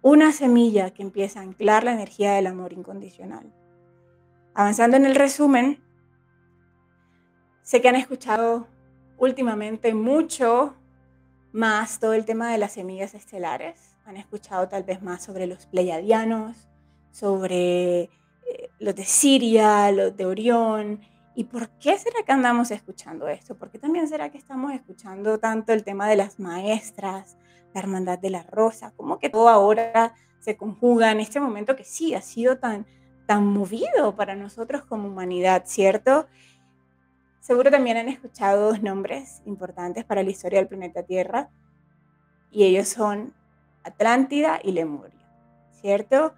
una 0.00 0.30
semilla 0.30 0.92
que 0.92 1.02
empieza 1.02 1.40
a 1.40 1.42
anclar 1.42 1.82
la 1.82 1.92
energía 1.92 2.34
del 2.34 2.46
amor 2.46 2.72
incondicional. 2.72 3.52
Avanzando 4.54 4.96
en 4.96 5.06
el 5.06 5.16
resumen, 5.16 5.82
sé 7.62 7.80
que 7.80 7.88
han 7.88 7.96
escuchado 7.96 8.68
últimamente 9.18 9.92
mucho 9.92 10.76
más 11.50 11.98
todo 11.98 12.12
el 12.12 12.24
tema 12.24 12.52
de 12.52 12.58
las 12.58 12.74
semillas 12.74 13.14
estelares. 13.14 13.96
Han 14.04 14.16
escuchado 14.16 14.68
tal 14.68 14.84
vez 14.84 15.02
más 15.02 15.24
sobre 15.24 15.48
los 15.48 15.66
pleiadianos, 15.66 16.68
sobre 17.10 18.02
eh, 18.02 18.10
los 18.78 18.94
de 18.94 19.04
Siria, 19.04 19.90
los 19.90 20.16
de 20.16 20.26
Orión, 20.26 21.00
¿Y 21.38 21.44
por 21.44 21.68
qué 21.78 21.98
será 21.98 22.22
que 22.24 22.32
andamos 22.32 22.70
escuchando 22.70 23.28
esto? 23.28 23.58
¿Por 23.58 23.70
qué 23.70 23.78
también 23.78 24.08
será 24.08 24.30
que 24.30 24.38
estamos 24.38 24.72
escuchando 24.72 25.38
tanto 25.38 25.74
el 25.74 25.84
tema 25.84 26.08
de 26.08 26.16
las 26.16 26.40
maestras, 26.40 27.36
la 27.74 27.80
hermandad 27.80 28.18
de 28.18 28.30
la 28.30 28.42
rosa? 28.44 28.94
¿Cómo 28.96 29.18
que 29.18 29.28
todo 29.28 29.50
ahora 29.50 30.14
se 30.40 30.56
conjuga 30.56 31.12
en 31.12 31.20
este 31.20 31.38
momento 31.38 31.76
que 31.76 31.84
sí 31.84 32.14
ha 32.14 32.22
sido 32.22 32.56
tan, 32.56 32.86
tan 33.26 33.46
movido 33.46 34.16
para 34.16 34.34
nosotros 34.34 34.84
como 34.86 35.08
humanidad, 35.08 35.64
¿cierto? 35.66 36.26
Seguro 37.40 37.70
también 37.70 37.98
han 37.98 38.08
escuchado 38.08 38.68
dos 38.68 38.82
nombres 38.82 39.42
importantes 39.44 40.06
para 40.06 40.22
la 40.22 40.30
historia 40.30 40.60
del 40.60 40.68
planeta 40.68 41.02
Tierra 41.02 41.50
y 42.50 42.64
ellos 42.64 42.88
son 42.88 43.34
Atlántida 43.84 44.58
y 44.64 44.72
Lemuria, 44.72 45.28
¿cierto? 45.70 46.32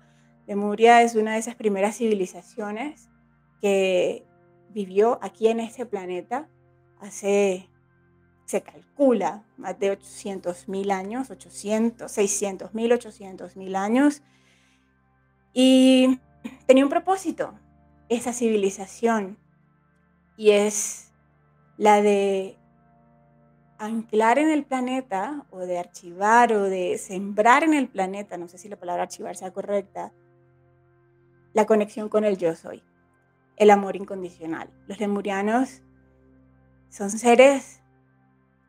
Lemuria 0.49 1.03
es 1.03 1.15
una 1.15 1.35
de 1.35 1.39
esas 1.39 1.55
primeras 1.55 1.97
civilizaciones 1.99 3.09
que 3.61 4.28
vivió 4.71 5.19
aquí 5.23 5.49
en 5.49 5.61
este 5.61 5.87
planeta 5.87 6.49
hace, 7.01 7.69
se 8.45 8.63
calcula, 8.63 9.45
más 9.57 9.79
de 9.79 9.91
800 9.91 10.69
mil 10.69 10.91
años, 10.91 11.31
800, 11.31 12.11
600 12.11 12.75
mil, 12.75 12.93
800 12.93 13.57
mil 13.57 13.77
años. 13.77 14.23
Y 15.53 16.21
tenía 16.67 16.85
un 16.85 16.91
propósito, 16.91 17.55
esa 18.09 18.33
civilización, 18.33 19.39
y 20.37 20.53
es 20.53 21.13
la 21.77 22.01
de 22.01 22.57
anclar 23.79 24.39
en 24.39 24.51
el 24.51 24.65
planeta 24.65 25.47
o 25.51 25.59
de 25.59 25.79
archivar 25.79 26.53
o 26.53 26.65
de 26.65 26.99
sembrar 26.99 27.63
en 27.63 27.75
el 27.75 27.89
planeta, 27.89 28.37
no 28.37 28.49
sé 28.49 28.59
si 28.59 28.69
la 28.69 28.77
palabra 28.77 29.05
archivar 29.05 29.37
sea 29.37 29.53
correcta, 29.53 30.13
la 31.55 31.67
conexión 31.67 32.09
con 32.09 32.25
el 32.25 32.37
yo 32.37 32.55
soy, 32.55 32.83
el 33.59 33.71
amor 33.71 33.97
incondicional. 33.97 34.71
Los 34.87 35.01
lemurianos 35.01 35.83
son 36.89 37.11
seres 37.11 37.83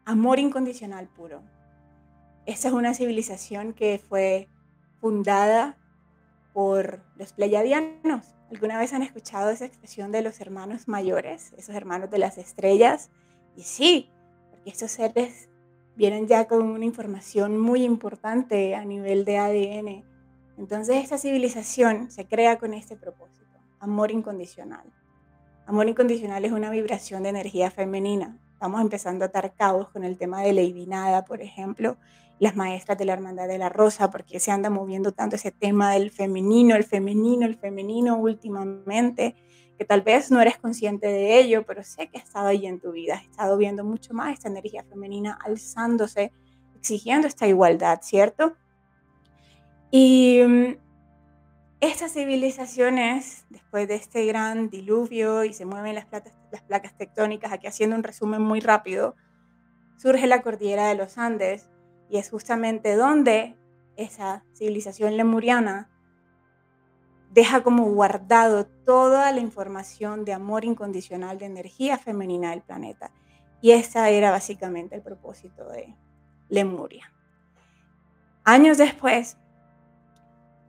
amor 0.06 0.40
incondicional 0.40 1.08
puro. 1.08 1.42
Esta 2.46 2.70
es 2.70 2.74
una 2.74 2.94
civilización 2.94 3.74
que 3.74 4.00
fue 4.00 4.50
fundada 5.00 5.78
por 6.54 7.04
los 7.16 7.34
pleiadianos. 7.34 8.26
¿Alguna 8.52 8.80
vez 8.80 8.94
han 8.94 9.04
escuchado 9.04 9.52
esa 9.52 9.66
expresión 9.66 10.12
de 10.12 10.24
los 10.24 10.42
hermanos 10.42 10.88
mayores, 10.88 11.54
esos 11.58 11.76
hermanos 11.76 12.10
de 12.10 12.18
las 12.18 12.40
estrellas? 12.40 13.12
Y 13.56 13.62
sí, 13.62 14.10
porque 14.50 14.72
estos 14.72 14.92
seres 14.92 15.50
vienen 15.96 16.28
ya 16.28 16.48
con 16.48 16.64
una 16.64 16.86
información 16.86 17.60
muy 17.60 17.84
importante 17.84 18.74
a 18.74 18.84
nivel 18.86 19.26
de 19.26 19.38
ADN. 19.38 20.04
Entonces 20.58 21.04
esta 21.04 21.18
civilización 21.18 22.10
se 22.10 22.26
crea 22.26 22.58
con 22.58 22.74
este 22.74 22.96
propósito, 22.96 23.39
amor 23.80 24.12
incondicional. 24.12 24.86
Amor 25.66 25.88
incondicional 25.88 26.44
es 26.46 26.52
una 26.52 26.70
vibración 26.70 27.24
de 27.24 27.30
energía 27.30 27.72
femenina. 27.72 28.38
Vamos 28.60 28.82
empezando 28.82 29.24
a 29.24 29.28
atar 29.28 29.54
cabos 29.54 29.90
con 29.90 30.04
el 30.04 30.18
tema 30.18 30.42
de 30.42 30.54
Lady 30.54 30.86
Nada, 30.86 31.24
por 31.26 31.42
ejemplo, 31.42 31.98
las 32.40 32.56
maestras 32.56 32.98
de 32.98 33.06
la 33.06 33.14
Hermandad 33.14 33.48
de 33.48 33.58
la 33.58 33.70
Rosa, 33.70 34.10
porque 34.10 34.40
se 34.40 34.52
anda 34.52 34.70
moviendo 34.70 35.12
tanto 35.12 35.36
ese 35.36 35.52
tema 35.52 35.94
del 35.94 36.12
femenino, 36.12 36.76
el 36.76 36.84
femenino, 36.84 37.46
el 37.46 37.56
femenino 37.56 38.18
últimamente, 38.18 39.36
que 39.78 39.86
tal 39.86 40.02
vez 40.02 40.32
no 40.32 40.42
eres 40.42 40.58
consciente 40.58 41.08
de 41.08 41.40
ello, 41.40 41.66
pero 41.66 41.84
sé 41.84 42.10
que 42.10 42.18
ha 42.18 42.22
estado 42.22 42.48
ahí 42.48 42.66
en 42.66 42.80
tu 42.80 42.92
vida, 42.92 43.16
has 43.16 43.24
estado 43.24 43.58
viendo 43.58 43.84
mucho 43.84 44.14
más 44.14 44.34
esta 44.34 44.50
energía 44.50 44.84
femenina 44.84 45.38
alzándose, 45.46 46.32
exigiendo 46.76 47.28
esta 47.28 47.48
igualdad, 47.48 48.00
¿cierto? 48.02 48.56
Y 49.92 50.42
mm, 50.46 50.89
estas 51.82 52.14
civilizaciones, 52.14 53.46
después 53.50 53.88
de 53.88 53.96
este 53.96 54.26
gran 54.26 54.70
diluvio 54.70 55.46
y 55.46 55.54
se 55.54 55.66
mueven 55.66 55.96
las, 55.96 56.06
placas 56.68 56.98
tectónicas, 56.98 57.54
aquí 57.54 57.68
haciendo 57.68 57.96
un 57.96 58.04
resumen 58.04 58.42
muy 58.42 58.60
rápido, 58.60 59.16
surge 59.98 60.28
la 60.28 60.42
cordillera 60.42 60.88
de 60.88 60.96
los 60.96 61.18
Andes, 61.18 61.70
y 62.10 62.18
es 62.18 62.30
justamente 62.30 62.96
donde 62.96 63.56
esa 63.96 64.44
civilización 64.54 65.16
lemuriana 65.16 65.90
deja 67.32 67.62
como 67.62 67.86
guardado 67.86 68.66
toda 68.66 69.32
la 69.32 69.40
información 69.40 70.26
de 70.26 70.34
amor 70.34 70.66
incondicional, 70.66 71.38
de 71.38 71.46
energía 71.46 71.98
femenina 71.98 72.50
del 72.50 72.62
planeta. 72.62 73.12
Y 73.62 73.72
ese 73.72 74.18
era 74.18 74.32
básicamente 74.32 74.96
el 74.96 75.02
propósito 75.02 75.70
de 75.70 75.96
Lemuria. 76.50 77.14
Años 78.44 78.80
después, 78.80 79.38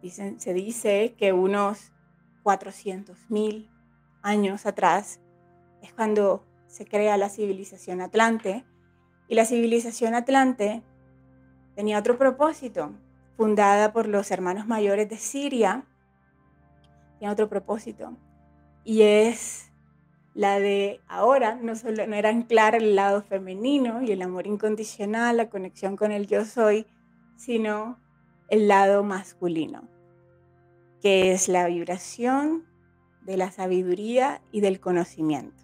dicen, 0.03 0.41
se 0.41 0.55
dice 0.55 1.15
que 1.19 1.33
unos 1.33 1.93
400.000 2.45 3.69
años 4.23 4.67
atrás 4.67 5.21
es 5.83 5.93
cuando 5.93 6.45
se 6.67 6.87
crea 6.87 7.17
la 7.17 7.29
civilización 7.29 8.01
Atlante. 8.01 8.65
Y 9.29 9.35
la 9.35 9.45
civilización 9.45 10.15
Atlante 10.15 10.83
tenía 11.75 11.99
otro 11.99 12.19
propósito, 12.19 12.93
fundada 13.37 13.93
por 13.93 14.07
los 14.09 14.31
hermanos 14.31 14.67
mayores 14.67 15.09
de 15.09 15.17
Siria, 15.17 15.85
tiene 17.19 17.33
otro 17.33 17.49
propósito, 17.49 18.17
y 18.85 19.03
es 19.03 19.71
la 20.35 20.59
de 20.59 21.01
ahora, 21.07 21.55
no, 21.57 21.77
solo, 21.77 22.07
no 22.07 22.17
era 22.17 22.31
anclar 22.31 22.75
el 22.75 22.97
lado 22.97 23.23
femenino 23.23 24.03
y 24.03 24.13
el 24.13 24.23
amor 24.23 24.47
incondicional, 24.47 25.37
la 25.37 25.51
conexión 25.51 25.97
con 25.97 26.13
el 26.13 26.27
yo 26.27 26.45
soy, 26.45 26.87
sino 27.37 27.99
el 28.51 28.69
lado 28.69 29.03
masculino, 29.03 29.89
que 31.01 31.33
es 31.33 31.49
la 31.49 31.67
vibración 31.67 32.67
de 33.23 33.37
la 33.37 33.51
sabiduría 33.51 34.43
y 34.53 34.61
del 34.61 34.81
conocimiento. 34.81 35.63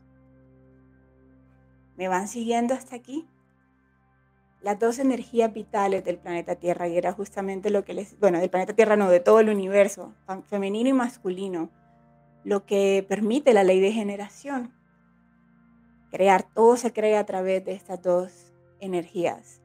¿Me 1.96 2.08
van 2.08 2.28
siguiendo 2.28 2.74
hasta 2.74 2.96
aquí? 2.96 3.26
las 4.66 4.80
dos 4.80 4.98
energías 4.98 5.52
vitales 5.52 6.04
del 6.04 6.18
planeta 6.18 6.56
Tierra, 6.56 6.88
y 6.88 6.96
era 6.96 7.12
justamente 7.12 7.70
lo 7.70 7.84
que 7.84 7.94
les, 7.94 8.18
bueno, 8.18 8.40
del 8.40 8.50
planeta 8.50 8.74
Tierra 8.74 8.96
no, 8.96 9.08
de 9.08 9.20
todo 9.20 9.38
el 9.38 9.48
universo, 9.48 10.12
femenino 10.48 10.88
y 10.88 10.92
masculino, 10.92 11.70
lo 12.42 12.66
que 12.66 13.06
permite 13.08 13.52
la 13.52 13.62
ley 13.62 13.78
de 13.78 13.92
generación. 13.92 14.72
Crear, 16.10 16.42
todo 16.52 16.76
se 16.76 16.92
crea 16.92 17.20
a 17.20 17.26
través 17.26 17.64
de 17.64 17.74
estas 17.74 18.02
dos 18.02 18.52
energías. 18.80 19.62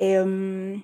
Eh, 0.00 0.82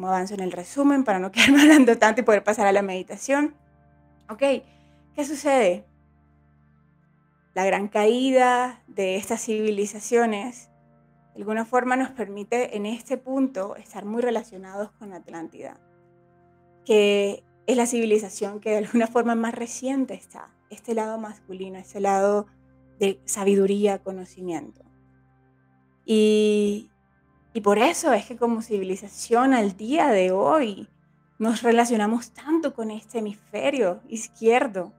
¿Cómo 0.00 0.08
avanzo 0.08 0.32
en 0.32 0.40
el 0.40 0.50
resumen 0.50 1.04
para 1.04 1.18
no 1.18 1.30
quedarme 1.32 1.60
hablando 1.60 1.98
tanto 1.98 2.22
y 2.22 2.24
poder 2.24 2.42
pasar 2.42 2.66
a 2.66 2.72
la 2.72 2.80
meditación? 2.80 3.54
Ok, 4.30 4.38
¿qué 5.14 5.24
sucede? 5.26 5.84
la 7.52 7.66
gran 7.66 7.88
caída 7.88 8.82
de 8.86 9.16
estas 9.16 9.42
civilizaciones, 9.44 10.70
de 11.34 11.40
alguna 11.40 11.66
forma 11.66 11.96
nos 11.96 12.08
permite 12.08 12.78
en 12.78 12.86
este 12.86 13.18
punto 13.18 13.76
estar 13.76 14.06
muy 14.06 14.22
relacionados 14.22 14.90
con 14.92 15.12
Atlántida, 15.12 15.78
que 16.86 17.44
es 17.66 17.76
la 17.76 17.84
civilización 17.84 18.60
que 18.60 18.70
de 18.70 18.78
alguna 18.78 19.06
forma 19.06 19.34
más 19.34 19.54
reciente 19.54 20.14
está, 20.14 20.48
este 20.70 20.94
lado 20.94 21.18
masculino, 21.18 21.78
este 21.78 22.00
lado 22.00 22.46
de 22.98 23.20
sabiduría, 23.26 23.98
conocimiento. 23.98 24.80
Y, 26.06 26.90
y 27.52 27.62
por 27.62 27.78
eso 27.78 28.12
es 28.12 28.26
que 28.26 28.36
como 28.36 28.62
civilización 28.62 29.54
al 29.54 29.76
día 29.76 30.08
de 30.08 30.30
hoy 30.30 30.88
nos 31.38 31.62
relacionamos 31.62 32.32
tanto 32.32 32.74
con 32.74 32.90
este 32.90 33.18
hemisferio 33.18 34.00
izquierdo, 34.08 34.92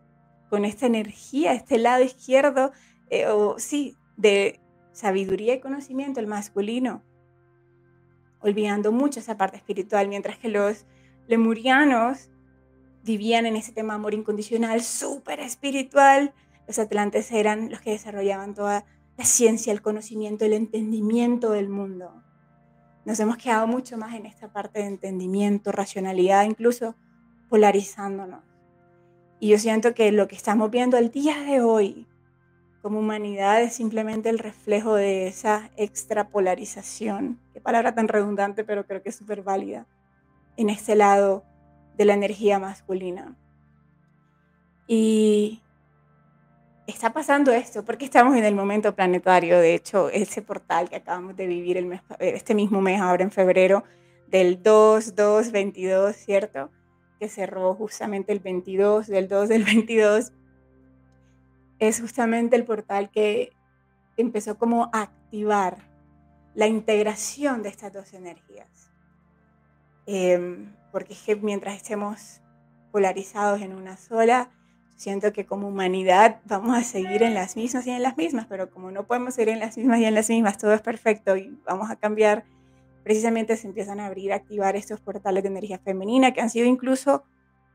con 0.49 0.65
esta 0.65 0.85
energía, 0.85 1.53
este 1.53 1.77
lado 1.77 2.03
izquierdo, 2.03 2.71
eh, 3.09 3.27
o 3.27 3.57
sí, 3.57 3.95
de 4.17 4.59
sabiduría 4.91 5.53
y 5.53 5.59
conocimiento, 5.61 6.19
el 6.19 6.27
masculino, 6.27 7.03
olvidando 8.41 8.91
mucho 8.91 9.19
esa 9.19 9.37
parte 9.37 9.57
espiritual, 9.57 10.09
mientras 10.09 10.37
que 10.37 10.49
los 10.49 10.85
lemurianos 11.27 12.29
vivían 13.03 13.45
en 13.45 13.55
ese 13.55 13.71
tema 13.71 13.93
amor 13.93 14.13
incondicional, 14.13 14.81
súper 14.81 15.39
espiritual, 15.39 16.33
los 16.67 16.79
atlantes 16.79 17.31
eran 17.31 17.69
los 17.69 17.81
que 17.81 17.91
desarrollaban 17.91 18.53
toda 18.53 18.85
la 19.17 19.25
ciencia, 19.25 19.71
el 19.71 19.81
conocimiento, 19.81 20.43
el 20.43 20.53
entendimiento 20.53 21.51
del 21.51 21.69
mundo. 21.69 22.23
Nos 23.05 23.19
hemos 23.19 23.37
quedado 23.37 23.67
mucho 23.67 23.97
más 23.97 24.13
en 24.13 24.25
esta 24.25 24.51
parte 24.51 24.79
de 24.79 24.85
entendimiento, 24.85 25.71
racionalidad, 25.71 26.45
incluso 26.45 26.95
polarizándonos. 27.49 28.43
Y 29.39 29.49
yo 29.49 29.57
siento 29.57 29.93
que 29.93 30.11
lo 30.11 30.27
que 30.27 30.35
estamos 30.35 30.69
viendo 30.69 30.97
el 30.97 31.09
día 31.09 31.41
de 31.41 31.61
hoy 31.61 32.07
como 32.81 32.99
humanidad 32.99 33.61
es 33.61 33.73
simplemente 33.73 34.29
el 34.29 34.39
reflejo 34.39 34.95
de 34.95 35.27
esa 35.27 35.69
extrapolarización, 35.77 37.39
qué 37.53 37.61
palabra 37.61 37.93
tan 37.93 38.07
redundante, 38.07 38.63
pero 38.63 38.85
creo 38.85 39.03
que 39.03 39.09
es 39.09 39.15
súper 39.15 39.43
válida, 39.43 39.85
en 40.57 40.69
este 40.69 40.95
lado 40.95 41.43
de 41.97 42.05
la 42.05 42.13
energía 42.13 42.59
masculina. 42.59 43.35
Y 44.87 45.61
está 46.87 47.13
pasando 47.13 47.51
esto 47.51 47.85
porque 47.85 48.05
estamos 48.05 48.35
en 48.35 48.43
el 48.43 48.55
momento 48.55 48.95
planetario. 48.95 49.59
De 49.59 49.75
hecho, 49.75 50.09
ese 50.09 50.41
portal 50.41 50.89
que 50.89 50.97
acabamos 50.97 51.35
de 51.35 51.47
vivir 51.47 51.77
el 51.77 52.01
este 52.19 52.55
mismo 52.55 52.81
mes, 52.81 52.99
ahora 53.01 53.23
en 53.23 53.31
febrero, 53.31 53.83
del 54.27 54.61
2-2-22, 54.63 56.13
¿cierto? 56.13 56.69
que 57.21 57.29
cerró 57.29 57.75
justamente 57.75 58.31
el 58.31 58.39
22 58.39 59.05
del 59.05 59.27
2 59.27 59.49
del 59.49 59.63
22, 59.63 60.33
es 61.77 62.01
justamente 62.01 62.55
el 62.55 62.65
portal 62.65 63.11
que 63.11 63.51
empezó 64.17 64.57
como 64.57 64.89
a 64.91 65.03
activar 65.03 65.77
la 66.55 66.65
integración 66.65 67.61
de 67.61 67.69
estas 67.69 67.93
dos 67.93 68.13
energías. 68.13 68.91
Em, 70.07 70.75
porque 70.91 71.13
es 71.13 71.21
que 71.21 71.35
mientras 71.35 71.75
estemos 71.75 72.41
polarizados 72.91 73.61
en 73.61 73.75
una 73.75 73.97
sola, 73.97 74.49
siento 75.01 75.33
que 75.33 75.47
como 75.47 75.67
humanidad 75.67 76.41
vamos 76.45 76.77
a 76.77 76.83
seguir 76.83 77.23
en 77.23 77.33
las 77.33 77.55
mismas 77.55 77.87
y 77.87 77.89
en 77.89 78.03
las 78.03 78.17
mismas, 78.17 78.45
pero 78.47 78.69
como 78.69 78.91
no 78.91 79.07
podemos 79.07 79.33
seguir 79.33 79.49
en 79.49 79.59
las 79.59 79.75
mismas 79.75 79.99
y 79.99 80.05
en 80.05 80.13
las 80.13 80.29
mismas, 80.29 80.59
todo 80.59 80.73
es 80.73 80.81
perfecto 80.81 81.35
y 81.35 81.57
vamos 81.65 81.89
a 81.89 81.95
cambiar 81.95 82.45
precisamente 83.03 83.57
se 83.57 83.65
empiezan 83.65 83.99
a 83.99 84.05
abrir, 84.05 84.31
a 84.31 84.35
activar 84.35 84.75
estos 84.75 84.99
portales 84.99 85.41
de 85.41 85.49
energía 85.49 85.79
femenina 85.79 86.33
que 86.33 86.41
han 86.41 86.51
sido 86.51 86.67
incluso 86.67 87.23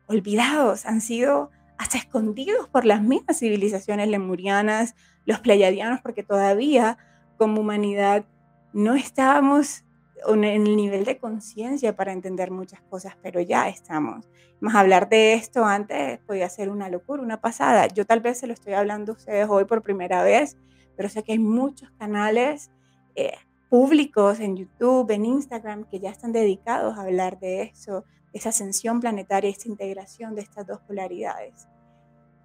olvidados, 0.07 0.87
han 0.87 1.01
sido 1.01 1.51
hasta 1.79 1.99
escondidos 1.99 2.69
por 2.69 2.85
las 2.85 3.03
mismas 3.03 3.41
civilizaciones 3.41 4.07
lemurianas, 4.07 4.95
los 5.25 5.41
pleiadianos, 5.41 6.01
porque 6.03 6.23
todavía 6.23 6.97
como 7.39 7.61
humanidad 7.61 8.25
no 8.73 8.95
estábamos 8.95 9.85
en 10.27 10.45
el 10.45 10.77
nivel 10.77 11.05
de 11.05 11.19
conciencia 11.19 11.95
para 11.95 12.13
entender 12.13 12.51
muchas 12.51 12.81
cosas, 12.83 13.17
pero 13.23 13.41
ya 13.41 13.69
estamos. 13.69 14.29
Más 14.61 14.75
hablar 14.75 15.09
de 15.09 15.35
esto 15.35 15.65
antes 15.65 16.19
podía 16.21 16.49
ser 16.49 16.71
una 16.71 16.89
locura, 16.89 17.23
una 17.23 17.41
pasada. 17.41 17.87
Yo 17.89 18.07
tal 18.07 18.21
vez 18.21 18.39
se 18.39 18.47
lo 18.47 18.55
estoy 18.55 18.73
hablando 18.73 19.13
a 19.13 19.17
ustedes 19.17 19.47
hoy 19.49 19.65
por 19.65 19.83
primera 19.83 20.23
vez, 20.23 20.57
pero 20.97 21.09
sé 21.09 21.23
que 21.23 21.33
hay 21.33 21.39
muchos 21.39 21.91
canales 21.99 22.71
eh, 23.15 23.35
públicos 23.69 24.41
en 24.41 24.57
YouTube, 24.57 25.11
en 25.11 25.27
Instagram, 25.27 25.85
que 25.85 26.01
ya 26.01 26.11
están 26.11 26.33
dedicados 26.33 26.97
a 26.97 27.03
hablar 27.03 27.39
de 27.39 27.63
eso, 27.63 28.05
esa 28.33 28.49
ascensión 28.49 29.01
planetaria, 29.01 29.51
esta 29.51 29.69
integración 29.69 30.35
de 30.35 30.43
estas 30.43 30.67
dos 30.67 30.81
polaridades. 30.81 31.69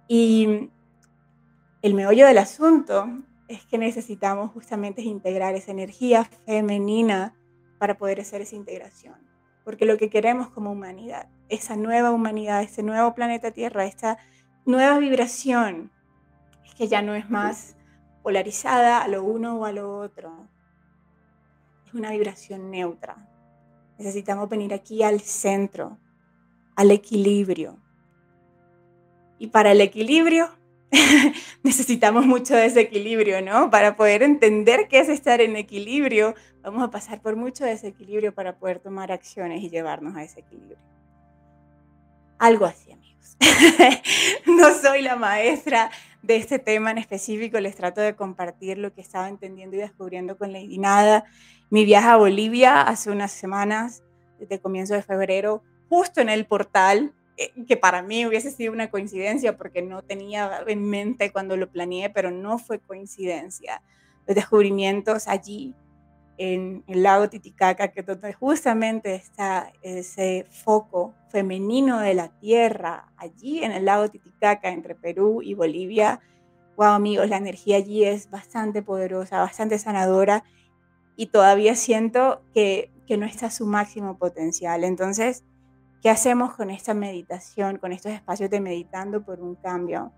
Y 0.08 0.70
el 1.80 1.94
meollo 1.94 2.26
del 2.26 2.38
asunto 2.38 3.06
es 3.48 3.64
que 3.66 3.78
necesitamos 3.78 4.50
justamente 4.52 5.02
integrar 5.02 5.54
esa 5.54 5.70
energía 5.70 6.24
femenina 6.46 7.34
para 7.82 7.98
poder 7.98 8.20
hacer 8.20 8.40
esa 8.40 8.54
integración. 8.54 9.16
Porque 9.64 9.86
lo 9.86 9.98
que 9.98 10.08
queremos 10.08 10.50
como 10.50 10.70
humanidad, 10.70 11.26
esa 11.48 11.74
nueva 11.74 12.12
humanidad, 12.12 12.62
ese 12.62 12.84
nuevo 12.84 13.12
planeta 13.12 13.50
Tierra, 13.50 13.86
esta 13.86 14.18
nueva 14.64 15.00
vibración, 15.00 15.90
es 16.64 16.76
que 16.76 16.86
ya 16.86 17.02
no 17.02 17.16
es 17.16 17.28
más 17.28 17.74
polarizada 18.22 19.02
a 19.02 19.08
lo 19.08 19.24
uno 19.24 19.56
o 19.56 19.64
a 19.64 19.72
lo 19.72 19.98
otro. 19.98 20.46
Es 21.84 21.92
una 21.92 22.12
vibración 22.12 22.70
neutra. 22.70 23.28
Necesitamos 23.98 24.48
venir 24.48 24.72
aquí 24.74 25.02
al 25.02 25.20
centro, 25.20 25.98
al 26.76 26.92
equilibrio. 26.92 27.80
Y 29.40 29.48
para 29.48 29.72
el 29.72 29.80
equilibrio 29.80 30.50
necesitamos 31.62 32.26
mucho 32.26 32.54
desequilibrio, 32.54 33.40
¿no? 33.40 33.70
Para 33.70 33.96
poder 33.96 34.22
entender 34.22 34.88
qué 34.88 35.00
es 35.00 35.08
estar 35.08 35.40
en 35.40 35.56
equilibrio, 35.56 36.34
vamos 36.62 36.82
a 36.82 36.90
pasar 36.90 37.20
por 37.22 37.36
mucho 37.36 37.64
desequilibrio 37.64 38.34
para 38.34 38.56
poder 38.56 38.78
tomar 38.78 39.10
acciones 39.10 39.62
y 39.62 39.70
llevarnos 39.70 40.16
a 40.16 40.22
ese 40.22 40.40
equilibrio. 40.40 40.78
Algo 42.38 42.66
así, 42.66 42.92
amigos. 42.92 43.36
no 44.46 44.74
soy 44.74 45.02
la 45.02 45.16
maestra 45.16 45.90
de 46.22 46.36
este 46.36 46.58
tema 46.58 46.90
en 46.90 46.98
específico, 46.98 47.58
les 47.58 47.74
trato 47.74 48.00
de 48.00 48.14
compartir 48.14 48.78
lo 48.78 48.92
que 48.92 49.00
estaba 49.00 49.28
entendiendo 49.28 49.76
y 49.76 49.80
descubriendo 49.80 50.36
con 50.36 50.52
Lady 50.52 50.78
Nada. 50.78 51.24
Mi 51.70 51.84
viaje 51.84 52.08
a 52.08 52.16
Bolivia 52.16 52.82
hace 52.82 53.10
unas 53.10 53.32
semanas, 53.32 54.02
desde 54.38 54.60
comienzo 54.60 54.94
de 54.94 55.02
febrero, 55.02 55.62
justo 55.88 56.20
en 56.20 56.28
el 56.28 56.46
portal 56.46 57.14
que 57.66 57.76
para 57.76 58.02
mí 58.02 58.26
hubiese 58.26 58.50
sido 58.50 58.72
una 58.72 58.90
coincidencia 58.90 59.56
porque 59.56 59.82
no 59.82 60.02
tenía 60.02 60.62
en 60.66 60.82
mente 60.82 61.32
cuando 61.32 61.56
lo 61.56 61.70
planeé, 61.70 62.10
pero 62.10 62.30
no 62.30 62.58
fue 62.58 62.78
coincidencia. 62.78 63.82
Los 64.26 64.36
descubrimientos 64.36 65.28
allí 65.28 65.74
en 66.38 66.82
el 66.86 67.02
lago 67.02 67.28
Titicaca, 67.28 67.88
que 67.88 68.02
donde 68.02 68.32
justamente 68.32 69.14
está 69.14 69.72
ese 69.82 70.46
foco 70.50 71.14
femenino 71.28 72.00
de 72.00 72.14
la 72.14 72.28
tierra, 72.28 73.12
allí 73.16 73.62
en 73.62 73.72
el 73.72 73.84
lago 73.84 74.10
Titicaca, 74.10 74.70
entre 74.70 74.94
Perú 74.94 75.42
y 75.42 75.54
Bolivia. 75.54 76.20
Wow, 76.76 76.88
amigos, 76.88 77.28
la 77.28 77.36
energía 77.36 77.76
allí 77.76 78.04
es 78.04 78.30
bastante 78.30 78.82
poderosa, 78.82 79.40
bastante 79.40 79.78
sanadora 79.78 80.44
y 81.16 81.26
todavía 81.26 81.76
siento 81.76 82.42
que, 82.54 82.90
que 83.06 83.16
no 83.16 83.26
está 83.26 83.46
a 83.46 83.50
su 83.50 83.66
máximo 83.66 84.16
potencial. 84.16 84.84
Entonces, 84.84 85.44
¿Qué 86.02 86.10
hacemos 86.10 86.54
con 86.54 86.70
esta 86.70 86.94
meditación, 86.94 87.78
con 87.78 87.92
estos 87.92 88.10
espacios 88.10 88.50
de 88.50 88.60
meditando 88.60 89.24
por 89.24 89.40
un 89.40 89.54
cambio? 89.54 90.12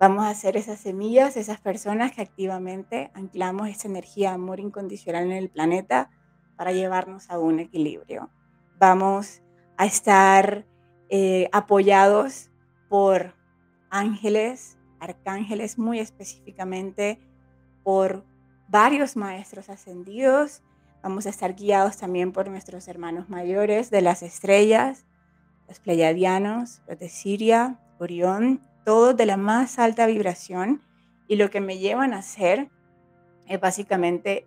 Vamos 0.00 0.24
a 0.24 0.30
hacer 0.30 0.56
esas 0.56 0.80
semillas, 0.80 1.36
esas 1.36 1.60
personas 1.60 2.10
que 2.10 2.22
activamente 2.22 3.12
anclamos 3.14 3.68
esta 3.68 3.86
energía 3.86 4.30
de 4.30 4.34
amor 4.34 4.58
incondicional 4.58 5.26
en 5.26 5.32
el 5.32 5.48
planeta 5.48 6.10
para 6.56 6.72
llevarnos 6.72 7.30
a 7.30 7.38
un 7.38 7.60
equilibrio. 7.60 8.30
Vamos 8.80 9.42
a 9.76 9.86
estar 9.86 10.66
eh, 11.08 11.48
apoyados 11.52 12.50
por 12.88 13.36
ángeles, 13.90 14.76
arcángeles 14.98 15.78
muy 15.78 16.00
específicamente, 16.00 17.20
por 17.84 18.24
varios 18.66 19.16
maestros 19.16 19.68
ascendidos 19.68 20.64
Vamos 21.02 21.26
a 21.26 21.30
estar 21.30 21.54
guiados 21.54 21.96
también 21.96 22.32
por 22.32 22.48
nuestros 22.48 22.88
hermanos 22.88 23.28
mayores 23.28 23.90
de 23.90 24.02
las 24.02 24.22
estrellas, 24.22 25.06
los 25.68 25.78
pleiadianos, 25.78 26.82
los 26.88 26.98
de 26.98 27.08
Siria, 27.08 27.78
Orión, 27.98 28.60
todos 28.84 29.16
de 29.16 29.26
la 29.26 29.36
más 29.36 29.78
alta 29.78 30.06
vibración. 30.06 30.82
Y 31.28 31.36
lo 31.36 31.50
que 31.50 31.60
me 31.60 31.78
llevan 31.78 32.14
a 32.14 32.18
hacer 32.18 32.68
es 33.46 33.60
básicamente 33.60 34.46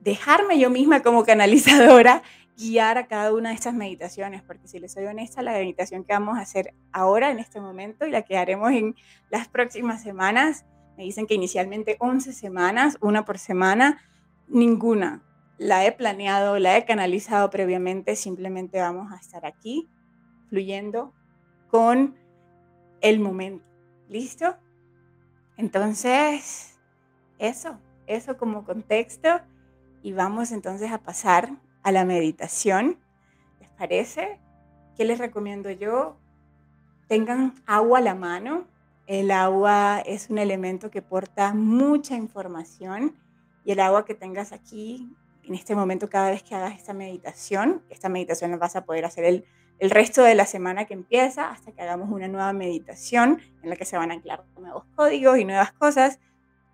dejarme 0.00 0.58
yo 0.58 0.70
misma 0.70 1.02
como 1.02 1.24
canalizadora 1.24 2.22
guiar 2.56 2.98
a 2.98 3.08
cada 3.08 3.32
una 3.34 3.48
de 3.48 3.56
estas 3.56 3.74
meditaciones, 3.74 4.42
porque 4.42 4.68
si 4.68 4.78
les 4.78 4.92
soy 4.92 5.06
honesta, 5.06 5.42
la 5.42 5.52
meditación 5.52 6.04
que 6.04 6.12
vamos 6.12 6.38
a 6.38 6.42
hacer 6.42 6.72
ahora, 6.92 7.32
en 7.32 7.40
este 7.40 7.60
momento, 7.60 8.06
y 8.06 8.12
la 8.12 8.22
que 8.22 8.38
haremos 8.38 8.70
en 8.70 8.94
las 9.28 9.48
próximas 9.48 10.02
semanas, 10.02 10.64
me 10.96 11.02
dicen 11.02 11.26
que 11.26 11.34
inicialmente 11.34 11.96
11 11.98 12.32
semanas, 12.32 12.96
una 13.00 13.24
por 13.24 13.38
semana, 13.38 13.98
ninguna 14.46 15.22
la 15.58 15.86
he 15.86 15.92
planeado, 15.92 16.58
la 16.58 16.76
he 16.76 16.84
canalizado 16.84 17.50
previamente, 17.50 18.16
simplemente 18.16 18.80
vamos 18.80 19.12
a 19.12 19.16
estar 19.16 19.46
aquí 19.46 19.88
fluyendo 20.48 21.12
con 21.68 22.16
el 23.00 23.20
momento. 23.20 23.64
¿Listo? 24.08 24.56
Entonces, 25.56 26.78
eso, 27.38 27.78
eso 28.06 28.36
como 28.36 28.64
contexto 28.64 29.28
y 30.02 30.12
vamos 30.12 30.52
entonces 30.52 30.90
a 30.90 30.98
pasar 30.98 31.50
a 31.82 31.92
la 31.92 32.04
meditación. 32.04 32.98
¿Les 33.60 33.70
parece? 33.70 34.40
¿Qué 34.96 35.04
les 35.04 35.18
recomiendo 35.18 35.70
yo? 35.70 36.16
Tengan 37.08 37.54
agua 37.66 37.98
a 37.98 38.02
la 38.02 38.14
mano. 38.14 38.66
El 39.06 39.30
agua 39.30 40.00
es 40.00 40.30
un 40.30 40.38
elemento 40.38 40.90
que 40.90 41.02
porta 41.02 41.54
mucha 41.54 42.16
información 42.16 43.16
y 43.64 43.72
el 43.72 43.80
agua 43.80 44.04
que 44.04 44.14
tengas 44.14 44.52
aquí 44.52 45.14
en 45.46 45.54
este 45.54 45.74
momento 45.74 46.08
cada 46.08 46.30
vez 46.30 46.42
que 46.42 46.54
hagas 46.54 46.76
esta 46.76 46.94
meditación. 46.94 47.82
Esta 47.90 48.08
meditación 48.08 48.50
la 48.50 48.56
vas 48.56 48.76
a 48.76 48.84
poder 48.84 49.04
hacer 49.04 49.24
el, 49.24 49.44
el 49.78 49.90
resto 49.90 50.22
de 50.22 50.34
la 50.34 50.46
semana 50.46 50.84
que 50.84 50.94
empieza 50.94 51.50
hasta 51.50 51.72
que 51.72 51.82
hagamos 51.82 52.10
una 52.10 52.28
nueva 52.28 52.52
meditación 52.52 53.40
en 53.62 53.70
la 53.70 53.76
que 53.76 53.84
se 53.84 53.96
van 53.96 54.10
a 54.10 54.14
anclar 54.14 54.44
nuevos 54.58 54.84
códigos 54.94 55.38
y 55.38 55.44
nuevas 55.44 55.72
cosas. 55.72 56.20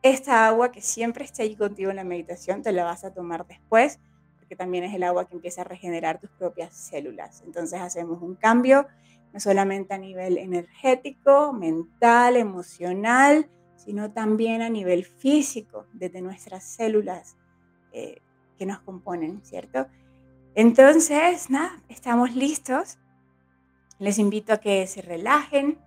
Esta 0.03 0.47
agua 0.47 0.73
que 0.73 0.81
siempre 0.81 1.25
esté 1.25 1.43
ahí 1.43 1.57
contigo 1.57 1.91
en 1.91 1.97
la 1.97 2.05
meditación 2.05 2.63
te 2.63 2.73
la 2.73 2.85
vas 2.85 3.05
a 3.05 3.13
tomar 3.13 3.47
después 3.47 3.99
porque 4.39 4.57
también 4.57 4.85
es 4.85 4.95
el 4.95 5.03
agua 5.03 5.29
que 5.29 5.35
empieza 5.35 5.61
a 5.61 5.65
regenerar 5.65 6.19
tus 6.19 6.31
propias 6.31 6.75
células. 6.75 7.43
Entonces 7.47 7.81
hacemos 7.81 8.23
un 8.23 8.35
cambio 8.35 8.87
no 9.33 9.39
solamente 9.39 9.95
a 9.95 9.99
nivel 9.99 10.39
energético, 10.39 11.53
mental, 11.53 12.37
emocional, 12.37 13.49
sino 13.77 14.13
también 14.13 14.61
a 14.63 14.69
nivel 14.69 15.05
físico, 15.05 15.87
desde 15.93 16.21
nuestras 16.21 16.65
células. 16.65 17.37
Eh, 17.93 18.21
que 18.61 18.67
nos 18.67 18.81
componen, 18.81 19.41
¿cierto? 19.43 19.87
Entonces, 20.55 21.49
nada, 21.49 21.83
estamos 21.89 22.37
listos. 22.37 22.99
Les 23.99 24.19
invito 24.19 24.53
a 24.53 24.59
que 24.59 24.87
se 24.87 25.01
relajen, 25.01 25.79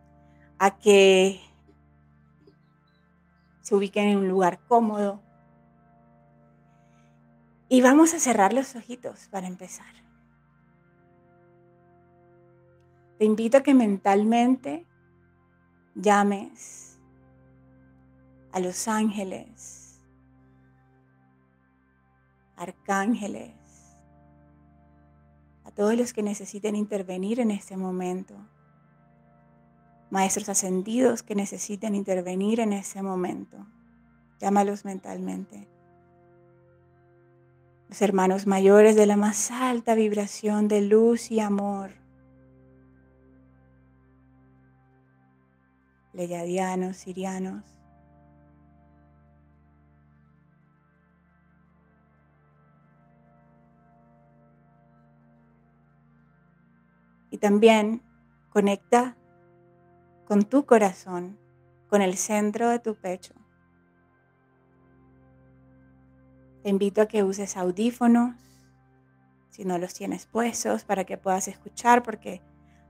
a 0.57 0.79
que 0.79 1.39
se 3.61 3.75
ubiquen 3.75 4.07
en 4.07 4.17
un 4.17 4.27
lugar 4.27 4.59
cómodo. 4.67 5.21
Y 7.69 7.81
vamos 7.81 8.15
a 8.15 8.19
cerrar 8.19 8.53
los 8.53 8.75
ojitos 8.75 9.27
para 9.27 9.45
empezar. 9.45 9.93
Te 13.19 13.25
invito 13.25 13.57
a 13.57 13.61
que 13.61 13.75
mentalmente 13.75 14.87
llames 15.93 16.99
a 18.51 18.59
los 18.59 18.87
ángeles, 18.87 19.82
arcángeles, 22.63 23.51
a 25.63 25.71
todos 25.71 25.95
los 25.95 26.13
que 26.13 26.23
necesiten 26.23 26.75
intervenir 26.75 27.39
en 27.39 27.51
este 27.51 27.77
momento, 27.77 28.35
maestros 30.09 30.49
ascendidos 30.49 31.23
que 31.23 31.35
necesiten 31.35 31.95
intervenir 31.95 32.59
en 32.59 32.73
este 32.73 33.01
momento. 33.01 33.65
Llámalos 34.39 34.85
mentalmente. 34.85 35.67
Los 37.89 38.01
hermanos 38.01 38.45
mayores 38.47 38.95
de 38.95 39.05
la 39.05 39.17
más 39.17 39.51
alta 39.51 39.95
vibración 39.95 40.67
de 40.67 40.81
luz 40.81 41.31
y 41.31 41.39
amor. 41.39 41.91
Leyadianos, 46.13 46.97
sirianos. 46.97 47.72
Y 57.33 57.39
también 57.39 58.03
conecta 58.51 59.17
con 60.27 60.43
tu 60.43 60.67
corazón, 60.67 61.39
con 61.89 62.03
el 62.03 62.15
centro 62.15 62.69
de 62.69 62.77
tu 62.77 62.93
pecho. 62.93 63.33
Te 66.61 66.69
invito 66.69 67.01
a 67.01 67.07
que 67.07 67.23
uses 67.23 67.57
audífonos, 67.57 68.35
si 69.49 69.65
no 69.65 69.79
los 69.79 69.95
tienes 69.95 70.27
puestos, 70.27 70.83
para 70.83 71.05
que 71.05 71.17
puedas 71.17 71.47
escuchar, 71.47 72.03
porque 72.03 72.43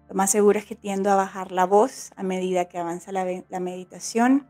lo 0.09 0.15
más 0.15 0.31
seguro 0.31 0.59
es 0.59 0.65
que 0.65 0.75
tiendo 0.75 1.09
a 1.09 1.15
bajar 1.15 1.53
la 1.53 1.65
voz 1.65 2.11
a 2.17 2.23
medida 2.23 2.65
que 2.65 2.79
avanza 2.79 3.13
la, 3.13 3.23
meditación. 3.61 4.49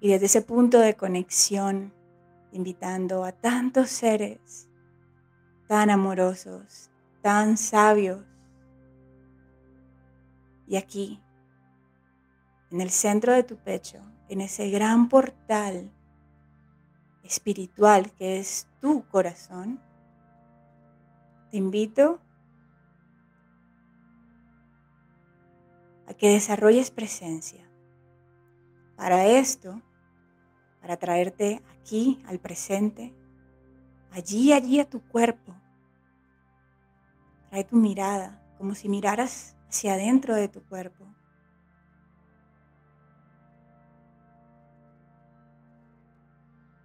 Y 0.00 0.08
desde 0.08 0.24
ese 0.24 0.40
punto 0.40 0.78
de 0.78 0.94
conexión, 0.96 1.92
invitando 2.50 3.24
a 3.24 3.32
tantos 3.32 3.90
seres 3.90 4.65
tan 5.66 5.90
amorosos, 5.90 6.90
tan 7.22 7.56
sabios. 7.56 8.24
Y 10.66 10.76
aquí, 10.76 11.20
en 12.70 12.80
el 12.80 12.90
centro 12.90 13.32
de 13.32 13.42
tu 13.42 13.56
pecho, 13.56 14.00
en 14.28 14.40
ese 14.40 14.70
gran 14.70 15.08
portal 15.08 15.90
espiritual 17.22 18.12
que 18.12 18.38
es 18.38 18.68
tu 18.80 19.06
corazón, 19.08 19.80
te 21.50 21.56
invito 21.56 22.20
a 26.06 26.14
que 26.14 26.30
desarrolles 26.30 26.90
presencia. 26.90 27.64
Para 28.96 29.26
esto, 29.26 29.82
para 30.80 30.96
traerte 30.96 31.62
aquí 31.80 32.22
al 32.26 32.38
presente, 32.38 33.14
allí, 34.12 34.52
allí 34.52 34.80
a 34.80 34.88
tu 34.88 35.00
cuerpo. 35.00 35.54
Trae 37.50 37.64
tu 37.64 37.76
mirada, 37.76 38.42
como 38.58 38.74
si 38.74 38.88
miraras 38.88 39.56
hacia 39.68 39.94
adentro 39.94 40.34
de 40.34 40.48
tu 40.48 40.62
cuerpo. 40.62 41.04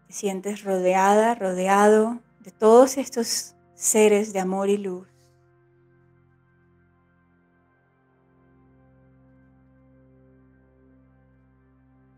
Te 0.07 0.13
sientes 0.13 0.63
rodeada, 0.63 1.35
rodeado 1.35 2.19
de 2.41 2.51
todos 2.51 2.97
estos 2.97 3.55
seres 3.75 4.33
de 4.33 4.39
amor 4.39 4.69
y 4.69 4.77
luz. 4.77 5.07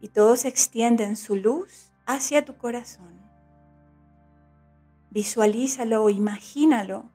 Y 0.02 0.10
todos 0.10 0.44
extienden 0.44 1.16
su 1.16 1.36
luz 1.36 1.92
hacia 2.06 2.44
tu 2.44 2.58
corazón. 2.58 3.23
Visualízalo 5.14 6.10
imagínalo 6.10 7.12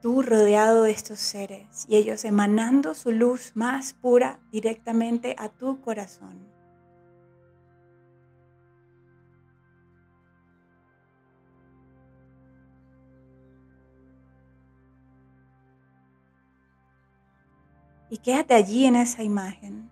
tú 0.00 0.22
rodeado 0.22 0.84
de 0.84 0.92
estos 0.92 1.18
seres 1.18 1.84
y 1.86 1.96
ellos 1.96 2.24
emanando 2.24 2.94
su 2.94 3.12
luz 3.12 3.52
más 3.54 3.92
pura 3.92 4.40
directamente 4.50 5.36
a 5.38 5.50
tu 5.50 5.82
corazón. 5.82 6.48
Y 18.08 18.16
quédate 18.16 18.54
allí 18.54 18.86
en 18.86 18.96
esa 18.96 19.22
imagen. 19.22 19.90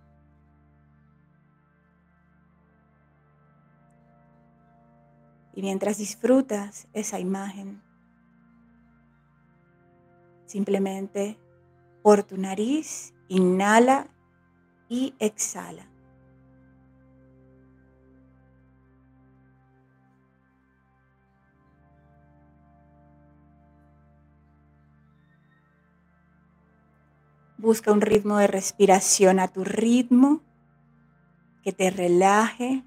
Y 5.57 5.63
mientras 5.63 5.97
disfrutas 5.97 6.87
esa 6.93 7.19
imagen, 7.19 7.83
simplemente 10.45 11.39
por 12.03 12.23
tu 12.23 12.37
nariz, 12.37 13.15
inhala 13.29 14.07
y 14.91 15.15
exhala. 15.19 15.89
Busca 27.57 27.91
un 27.93 28.03
ritmo 28.03 28.37
de 28.37 28.47
respiración 28.47 29.41
a 29.41 29.49
tu 29.49 29.65
ritmo 29.65 30.43
que 31.65 31.73
te 31.73 31.89
relaje 31.89 32.85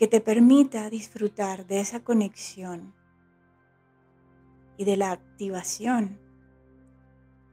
que 0.00 0.08
te 0.08 0.22
permita 0.22 0.88
disfrutar 0.88 1.66
de 1.66 1.78
esa 1.78 2.00
conexión 2.00 2.94
y 4.78 4.86
de 4.86 4.96
la 4.96 5.10
activación 5.10 6.18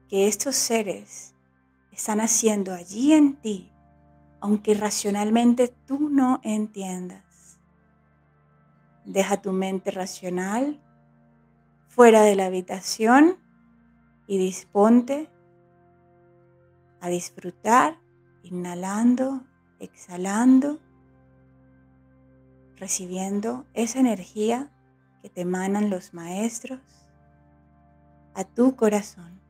que 0.07 0.29
estos 0.29 0.55
seres 0.55 1.35
están 1.91 2.21
haciendo 2.21 2.73
allí 2.73 3.11
en 3.11 3.35
ti, 3.35 3.69
aunque 4.39 4.75
racionalmente 4.75 5.75
tú 5.85 6.09
no 6.09 6.39
entiendas. 6.41 7.59
Deja 9.03 9.41
tu 9.41 9.51
mente 9.51 9.91
racional 9.91 10.81
fuera 11.89 12.21
de 12.21 12.37
la 12.37 12.45
habitación 12.45 13.39
y 14.25 14.37
disponte 14.37 15.29
a 17.01 17.09
disfrutar, 17.09 17.99
inhalando, 18.41 19.45
exhalando, 19.79 20.79
recibiendo 22.77 23.65
esa 23.73 23.99
energía 23.99 24.69
que 25.21 25.29
te 25.29 25.41
emanan 25.41 25.89
los 25.89 26.13
maestros 26.13 26.79
a 28.33 28.43
tu 28.43 28.75
corazón. 28.75 29.41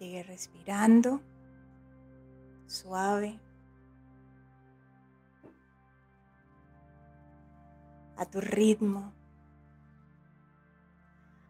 Sigue 0.00 0.22
respirando 0.22 1.20
suave. 2.66 3.38
A 8.16 8.24
tu 8.24 8.40
ritmo. 8.40 9.12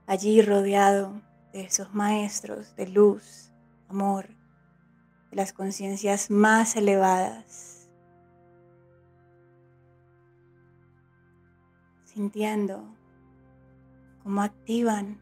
Allí 0.09 0.43
rodeado 0.43 1.23
de 1.53 1.61
esos 1.61 1.95
maestros 1.95 2.75
de 2.75 2.89
luz, 2.89 3.53
amor, 3.89 4.27
de 5.31 5.37
las 5.37 5.53
conciencias 5.53 6.29
más 6.29 6.75
elevadas. 6.75 7.89
Sintiendo 12.03 12.83
cómo 14.25 14.43
activan 14.43 15.21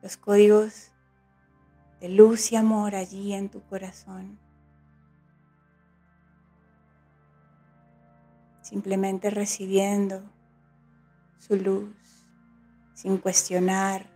los 0.00 0.16
códigos 0.16 0.93
luz 2.08 2.52
y 2.52 2.56
amor 2.56 2.94
allí 2.94 3.32
en 3.32 3.48
tu 3.48 3.62
corazón. 3.62 4.38
Simplemente 8.62 9.30
recibiendo 9.30 10.22
su 11.38 11.56
luz 11.56 11.94
sin 12.94 13.18
cuestionar. 13.18 14.06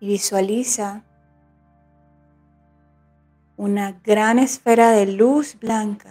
Y 0.00 0.08
visualiza 0.08 1.04
una 3.58 3.92
gran 4.02 4.38
esfera 4.38 4.92
de 4.92 5.04
luz 5.04 5.58
blanca 5.60 6.09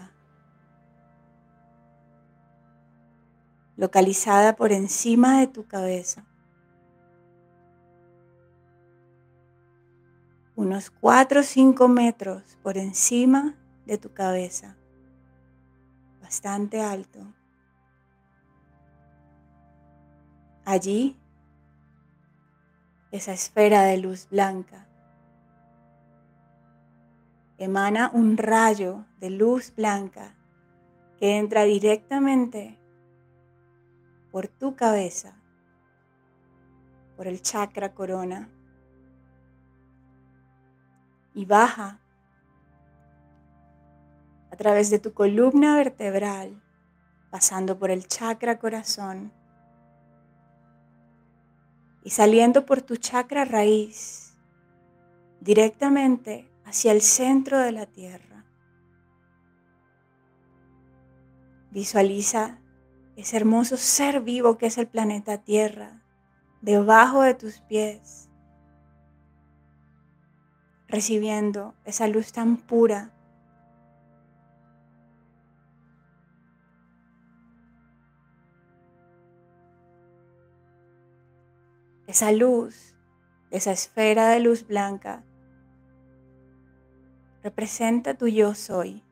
localizada 3.79 4.57
por 4.57 4.73
encima 4.73 5.39
de 5.39 5.47
tu 5.47 5.65
cabeza. 5.65 6.25
Unos 10.57 10.89
4 10.89 11.39
o 11.39 11.43
5 11.43 11.87
metros 11.87 12.57
por 12.61 12.77
encima 12.77 13.55
de 13.85 13.97
tu 13.97 14.13
cabeza. 14.13 14.75
Bastante 16.21 16.81
alto. 16.81 17.19
Allí, 20.65 21.17
esa 23.11 23.31
esfera 23.31 23.83
de 23.83 23.97
luz 23.97 24.27
blanca 24.29 24.85
emana 27.57 28.11
un 28.13 28.35
rayo 28.35 29.05
de 29.19 29.29
luz 29.29 29.73
blanca 29.73 30.35
que 31.17 31.37
entra 31.37 31.63
directamente 31.63 32.78
por 34.31 34.47
tu 34.47 34.75
cabeza, 34.75 35.33
por 37.17 37.27
el 37.27 37.41
chakra 37.41 37.93
corona 37.93 38.49
y 41.33 41.45
baja 41.45 41.99
a 44.51 44.55
través 44.55 44.89
de 44.89 44.99
tu 44.99 45.13
columna 45.13 45.75
vertebral, 45.75 46.61
pasando 47.29 47.77
por 47.77 47.91
el 47.91 48.07
chakra 48.07 48.59
corazón 48.59 49.31
y 52.03 52.09
saliendo 52.09 52.65
por 52.65 52.81
tu 52.81 52.97
chakra 52.97 53.45
raíz 53.45 54.37
directamente 55.41 56.49
hacia 56.65 56.91
el 56.91 57.01
centro 57.01 57.59
de 57.59 57.71
la 57.71 57.85
tierra. 57.85 58.45
Visualiza 61.71 62.59
ese 63.19 63.35
hermoso 63.35 63.75
ser 63.75 64.21
vivo 64.21 64.57
que 64.57 64.67
es 64.67 64.77
el 64.77 64.87
planeta 64.87 65.39
Tierra, 65.39 66.01
debajo 66.61 67.21
de 67.21 67.33
tus 67.33 67.59
pies, 67.59 68.29
recibiendo 70.87 71.75
esa 71.83 72.07
luz 72.07 72.31
tan 72.31 72.55
pura. 72.55 73.11
Esa 82.07 82.31
luz, 82.31 82.95
esa 83.51 83.71
esfera 83.71 84.29
de 84.29 84.39
luz 84.39 84.65
blanca, 84.65 85.25
representa 87.43 88.13
tu 88.13 88.29
yo 88.29 88.55
soy. 88.55 89.03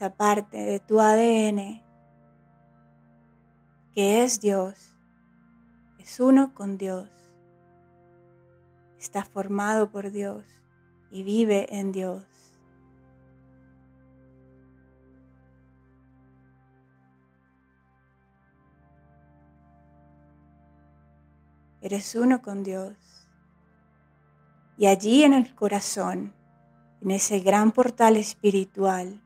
Esa 0.00 0.14
parte 0.14 0.56
de 0.56 0.80
tu 0.80 0.98
ADN 0.98 1.82
que 3.92 4.22
es 4.22 4.40
Dios, 4.40 4.96
es 5.98 6.18
uno 6.20 6.54
con 6.54 6.78
Dios, 6.78 7.10
está 8.98 9.26
formado 9.26 9.90
por 9.90 10.10
Dios 10.10 10.46
y 11.10 11.22
vive 11.22 11.66
en 11.68 11.92
Dios. 11.92 12.24
Eres 21.82 22.14
uno 22.14 22.40
con 22.40 22.62
Dios. 22.62 22.96
Y 24.78 24.86
allí 24.86 25.24
en 25.24 25.34
el 25.34 25.54
corazón, 25.54 26.32
en 27.02 27.10
ese 27.10 27.40
gran 27.40 27.72
portal 27.72 28.16
espiritual, 28.16 29.20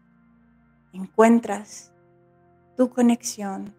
encuentras 0.95 1.93
tu 2.77 2.89
conexión, 2.89 3.75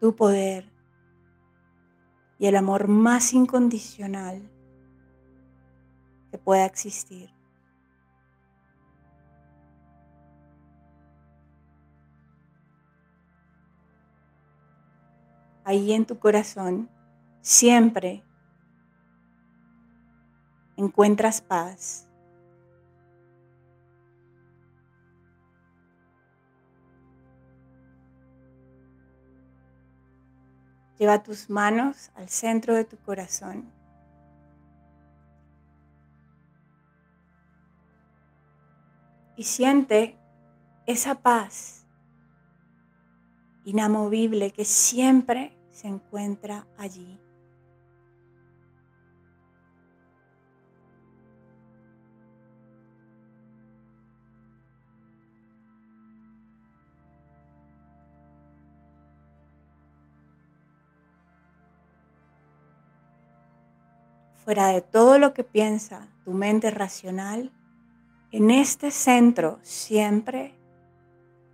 tu 0.00 0.14
poder 0.14 0.70
y 2.38 2.46
el 2.46 2.56
amor 2.56 2.88
más 2.88 3.32
incondicional 3.32 4.42
que 6.30 6.38
pueda 6.38 6.64
existir. 6.64 7.30
Ahí 15.64 15.92
en 15.92 16.04
tu 16.04 16.18
corazón 16.18 16.90
siempre 17.40 18.24
encuentras 20.76 21.40
paz, 21.40 22.08
Lleva 31.02 31.20
tus 31.20 31.50
manos 31.50 32.12
al 32.14 32.28
centro 32.28 32.76
de 32.76 32.84
tu 32.84 32.96
corazón. 32.96 33.68
Y 39.36 39.42
siente 39.42 40.16
esa 40.86 41.16
paz 41.16 41.84
inamovible 43.64 44.52
que 44.52 44.64
siempre 44.64 45.58
se 45.72 45.88
encuentra 45.88 46.68
allí. 46.78 47.21
Fuera 64.44 64.68
de 64.68 64.80
todo 64.80 65.18
lo 65.18 65.34
que 65.34 65.44
piensa 65.44 66.08
tu 66.24 66.32
mente 66.32 66.70
racional, 66.70 67.52
en 68.32 68.50
este 68.50 68.90
centro 68.90 69.58
siempre 69.62 70.54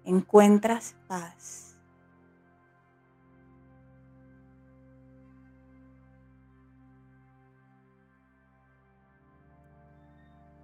encuentras 0.04 0.96
paz. 1.06 1.76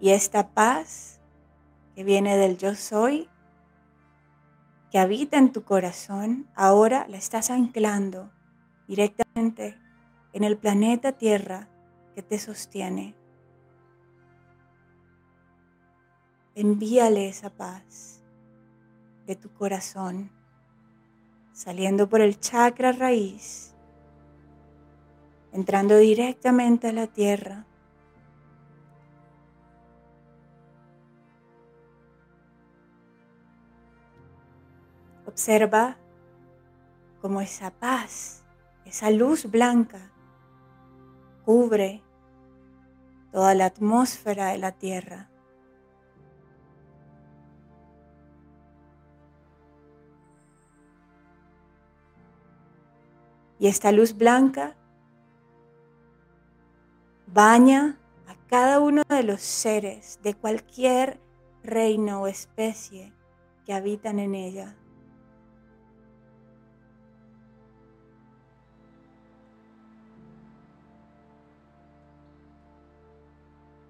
Y 0.01 0.11
esta 0.11 0.49
paz 0.49 1.21
que 1.95 2.05
viene 2.05 2.37
del 2.37 2.59
yo 2.59 2.75
soy, 2.75 3.29
que 4.91 4.99
habita 4.99 5.39
en 5.39 5.53
tu 5.53 5.65
corazón, 5.65 6.47
ahora 6.55 7.07
la 7.09 7.17
estás 7.17 7.51
anclando 7.51 8.31
directamente 8.87 9.79
en 10.33 10.45
el 10.45 10.57
planeta 10.57 11.13
Tierra 11.13 11.69
que 12.15 12.23
te 12.23 12.39
sostiene. 12.39 13.15
Envíale 16.55 17.29
esa 17.29 17.51
paz 17.51 18.23
de 19.27 19.35
tu 19.35 19.53
corazón, 19.53 20.31
saliendo 21.53 22.09
por 22.09 22.21
el 22.21 22.39
chakra 22.39 22.93
raíz, 22.93 23.75
entrando 25.53 25.97
directamente 25.97 26.89
a 26.89 26.93
la 26.93 27.09
tierra. 27.09 27.67
Observa 35.27 35.97
cómo 37.21 37.41
esa 37.41 37.73
paz, 37.73 38.45
esa 38.85 39.11
luz 39.11 39.51
blanca, 39.51 40.13
cubre 41.45 42.04
toda 43.35 43.53
la 43.57 43.65
atmósfera 43.65 44.51
de 44.51 44.59
la 44.59 44.71
Tierra. 44.71 45.29
Y 53.59 53.67
esta 53.67 53.91
luz 53.91 54.17
blanca 54.17 54.77
baña 57.27 57.99
a 58.29 58.37
cada 58.47 58.79
uno 58.79 59.03
de 59.09 59.25
los 59.25 59.41
seres 59.41 60.21
de 60.23 60.35
cualquier 60.35 61.19
reino 61.65 62.23
o 62.23 62.29
especie 62.29 63.13
que 63.67 63.75
habitan 63.75 64.21
en 64.21 64.37
ella. 64.37 64.77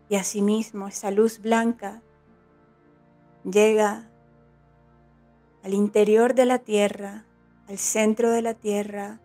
Y 0.09 0.17
asimismo 0.17 0.89
esa 0.89 1.11
luz 1.11 1.41
blanca 1.41 2.03
llega 3.45 4.11
al 5.63 5.75
interior 5.75 6.35
de 6.35 6.45
la 6.45 6.59
tierra, 6.59 7.25
al 7.69 7.79
centro 7.79 8.31
de 8.31 8.43
la 8.43 8.55
tierra 8.55 9.21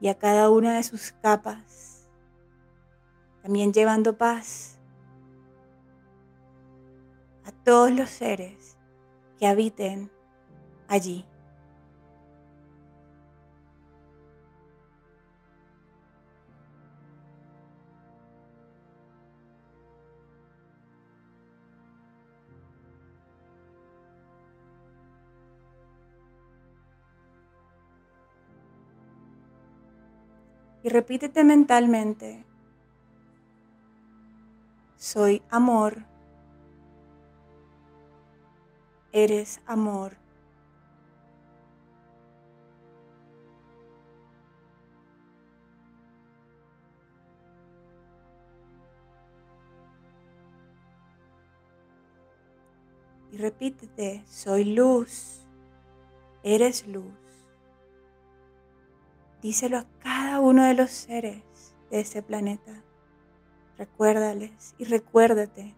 y 0.00 0.08
a 0.08 0.18
cada 0.18 0.50
una 0.50 0.74
de 0.74 0.82
sus 0.82 1.12
capas, 1.22 2.08
también 3.42 3.72
llevando 3.72 4.18
paz 4.18 4.78
a 7.44 7.52
todos 7.52 7.92
los 7.92 8.10
seres 8.10 8.76
que 9.38 9.46
habiten 9.46 10.10
allí. 10.88 11.24
Y 30.86 30.88
repítete 30.88 31.42
mentalmente, 31.42 32.44
soy 34.96 35.42
amor, 35.50 36.04
eres 39.10 39.60
amor. 39.66 40.16
Y 53.32 53.38
repítete, 53.38 54.22
soy 54.28 54.76
luz, 54.76 55.40
eres 56.44 56.86
luz. 56.86 57.25
Díselo 59.46 59.78
a 59.78 59.86
cada 60.02 60.40
uno 60.40 60.64
de 60.64 60.74
los 60.74 60.90
seres 60.90 61.40
de 61.88 62.00
ese 62.00 62.20
planeta. 62.20 62.82
Recuérdales 63.78 64.74
y 64.76 64.86
recuérdate, 64.86 65.72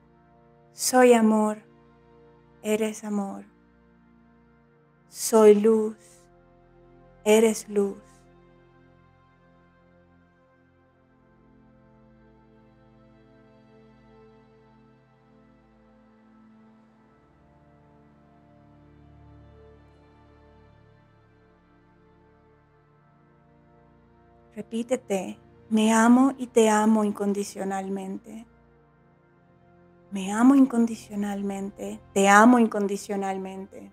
soy 0.72 1.12
amor, 1.12 1.59
eres 2.62 3.04
amor. 3.04 3.44
Soy 5.11 5.54
luz, 5.54 5.98
eres 7.26 7.68
luz. 7.68 7.98
Repítete, 24.55 25.38
me 25.70 25.92
amo 25.92 26.32
y 26.38 26.46
te 26.46 26.68
amo 26.68 27.05
incondicionalmente. 27.05 28.46
Me 30.11 30.32
amo 30.32 30.55
incondicionalmente, 30.55 32.01
te 32.14 32.28
amo 32.28 32.59
incondicionalmente. 32.59 33.92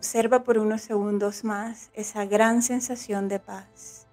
Observa 0.00 0.44
por 0.44 0.56
unos 0.56 0.80
segundos 0.80 1.44
más 1.44 1.90
esa 1.92 2.24
gran 2.24 2.62
sensación 2.62 3.28
de 3.28 3.38
paz. 3.38 4.06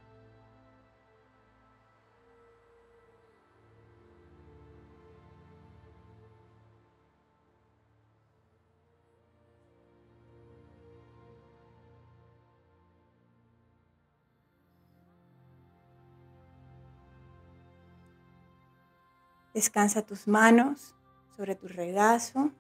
Descansa 19.53 20.01
tus 20.01 20.27
manos 20.27 20.93
sobre 21.38 21.55
tu 21.55 21.69
regazo 21.69 22.51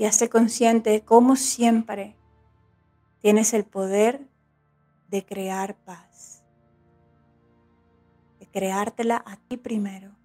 y 0.00 0.06
hazte 0.06 0.30
consciente 0.30 0.88
de 0.88 1.04
cómo 1.04 1.36
siempre 1.36 2.16
tienes 3.20 3.52
el 3.52 3.64
poder 3.64 4.26
de 5.10 5.26
crear 5.26 5.76
paz, 5.76 6.42
de 8.38 8.46
creártela 8.46 9.22
a 9.26 9.36
ti 9.36 9.58
primero 9.58 10.16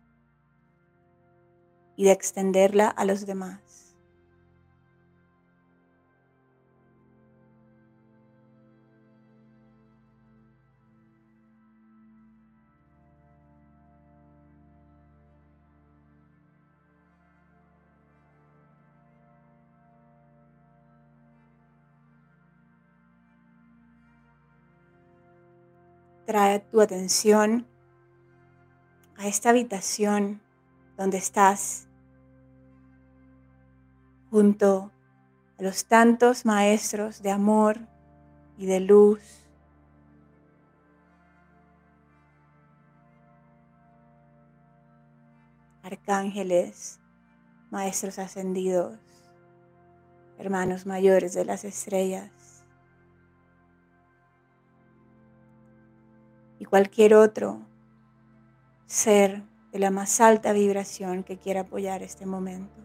y 1.98 2.06
de 2.06 2.14
extenderla 2.14 2.88
a 2.88 3.04
los 3.04 3.26
demás. 3.26 3.85
Trae 26.26 26.60
tu 26.60 26.82
atención 26.82 27.68
a 29.18 29.28
esta 29.28 29.52
habitación 29.52 30.42
donde 30.98 31.18
estás 31.18 31.88
junto 34.30 34.92
a 35.58 35.64
los 35.64 35.86
tantos 35.86 36.46
maestros 36.46 37.22
de 37.22 37.32
amor 37.32 37.80
y 38.58 38.66
de 38.66 38.80
luz. 38.80 39.22
Arcángeles, 45.84 47.00
maestros 47.70 48.18
ascendidos, 48.18 48.98
hermanos 50.40 50.86
mayores 50.86 51.34
de 51.34 51.46
las 51.46 51.64
estrellas. 51.64 52.35
Cualquier 56.76 57.14
otro 57.14 57.62
ser 58.86 59.44
de 59.72 59.80
la 59.80 59.92
más 59.92 60.20
alta 60.20 60.52
vibración 60.52 61.24
que 61.24 61.38
quiera 61.38 61.62
apoyar 61.62 62.04
este 62.04 62.26
momento. 62.26 62.76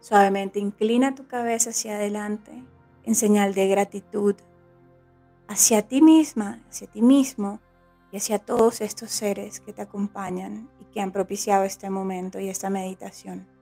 Suavemente 0.00 0.58
inclina 0.58 1.14
tu 1.14 1.28
cabeza 1.28 1.70
hacia 1.70 1.94
adelante 1.94 2.64
en 3.04 3.14
señal 3.14 3.54
de 3.54 3.68
gratitud 3.68 4.34
hacia 5.46 5.82
ti 5.82 6.02
misma, 6.02 6.60
hacia 6.68 6.88
ti 6.88 7.02
mismo 7.02 7.60
y 8.10 8.16
hacia 8.16 8.40
todos 8.40 8.80
estos 8.80 9.12
seres 9.12 9.60
que 9.60 9.72
te 9.72 9.82
acompañan 9.82 10.68
y 10.80 10.92
que 10.92 11.00
han 11.00 11.12
propiciado 11.12 11.62
este 11.62 11.88
momento 11.88 12.40
y 12.40 12.48
esta 12.48 12.68
meditación. 12.68 13.55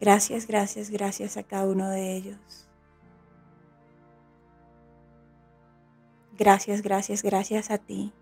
Gracias, 0.00 0.46
gracias, 0.46 0.90
gracias 0.90 1.36
a 1.36 1.42
cada 1.42 1.66
uno 1.66 1.90
de 1.90 2.16
ellos. 2.16 2.68
Gracias, 6.38 6.80
gracias, 6.80 7.22
gracias 7.22 7.70
a 7.70 7.76
ti. 7.76 8.14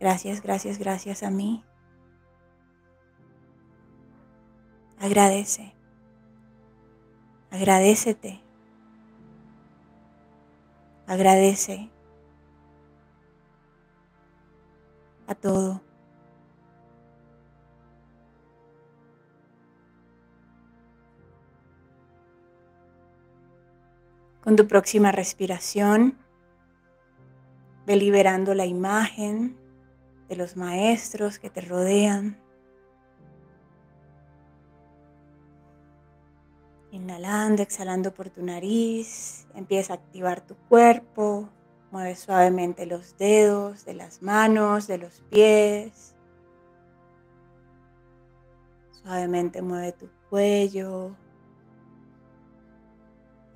Gracias, 0.00 0.40
gracias, 0.40 0.78
gracias 0.78 1.22
a 1.22 1.30
mí. 1.30 1.62
Agradece. 4.98 5.74
Agradecete. 7.50 8.40
Agradece 11.06 11.90
a 15.26 15.34
todo. 15.34 15.82
Con 24.46 24.54
tu 24.54 24.68
próxima 24.68 25.10
respiración, 25.10 26.16
ve 27.84 27.96
liberando 27.96 28.54
la 28.54 28.64
imagen 28.64 29.56
de 30.28 30.36
los 30.36 30.56
maestros 30.56 31.40
que 31.40 31.50
te 31.50 31.62
rodean. 31.62 32.38
Inhalando, 36.92 37.64
exhalando 37.64 38.14
por 38.14 38.30
tu 38.30 38.44
nariz, 38.44 39.48
empieza 39.56 39.94
a 39.94 39.96
activar 39.96 40.40
tu 40.42 40.54
cuerpo, 40.68 41.48
mueve 41.90 42.14
suavemente 42.14 42.86
los 42.86 43.18
dedos 43.18 43.84
de 43.84 43.94
las 43.94 44.22
manos, 44.22 44.86
de 44.86 44.98
los 44.98 45.22
pies. 45.22 46.14
Suavemente 48.92 49.60
mueve 49.60 49.90
tu 49.90 50.08
cuello, 50.30 51.16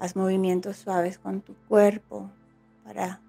Haz 0.00 0.16
movimientos 0.16 0.78
suaves 0.78 1.18
con 1.18 1.42
tu 1.42 1.54
cuerpo 1.68 2.30
para 2.84 3.20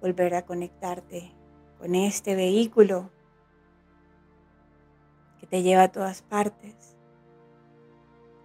volver 0.00 0.34
a 0.34 0.42
conectarte 0.44 1.32
con 1.78 1.94
este 1.94 2.34
vehículo 2.34 3.12
que 5.38 5.46
te 5.46 5.62
lleva 5.62 5.84
a 5.84 5.92
todas 5.92 6.22
partes. 6.22 6.96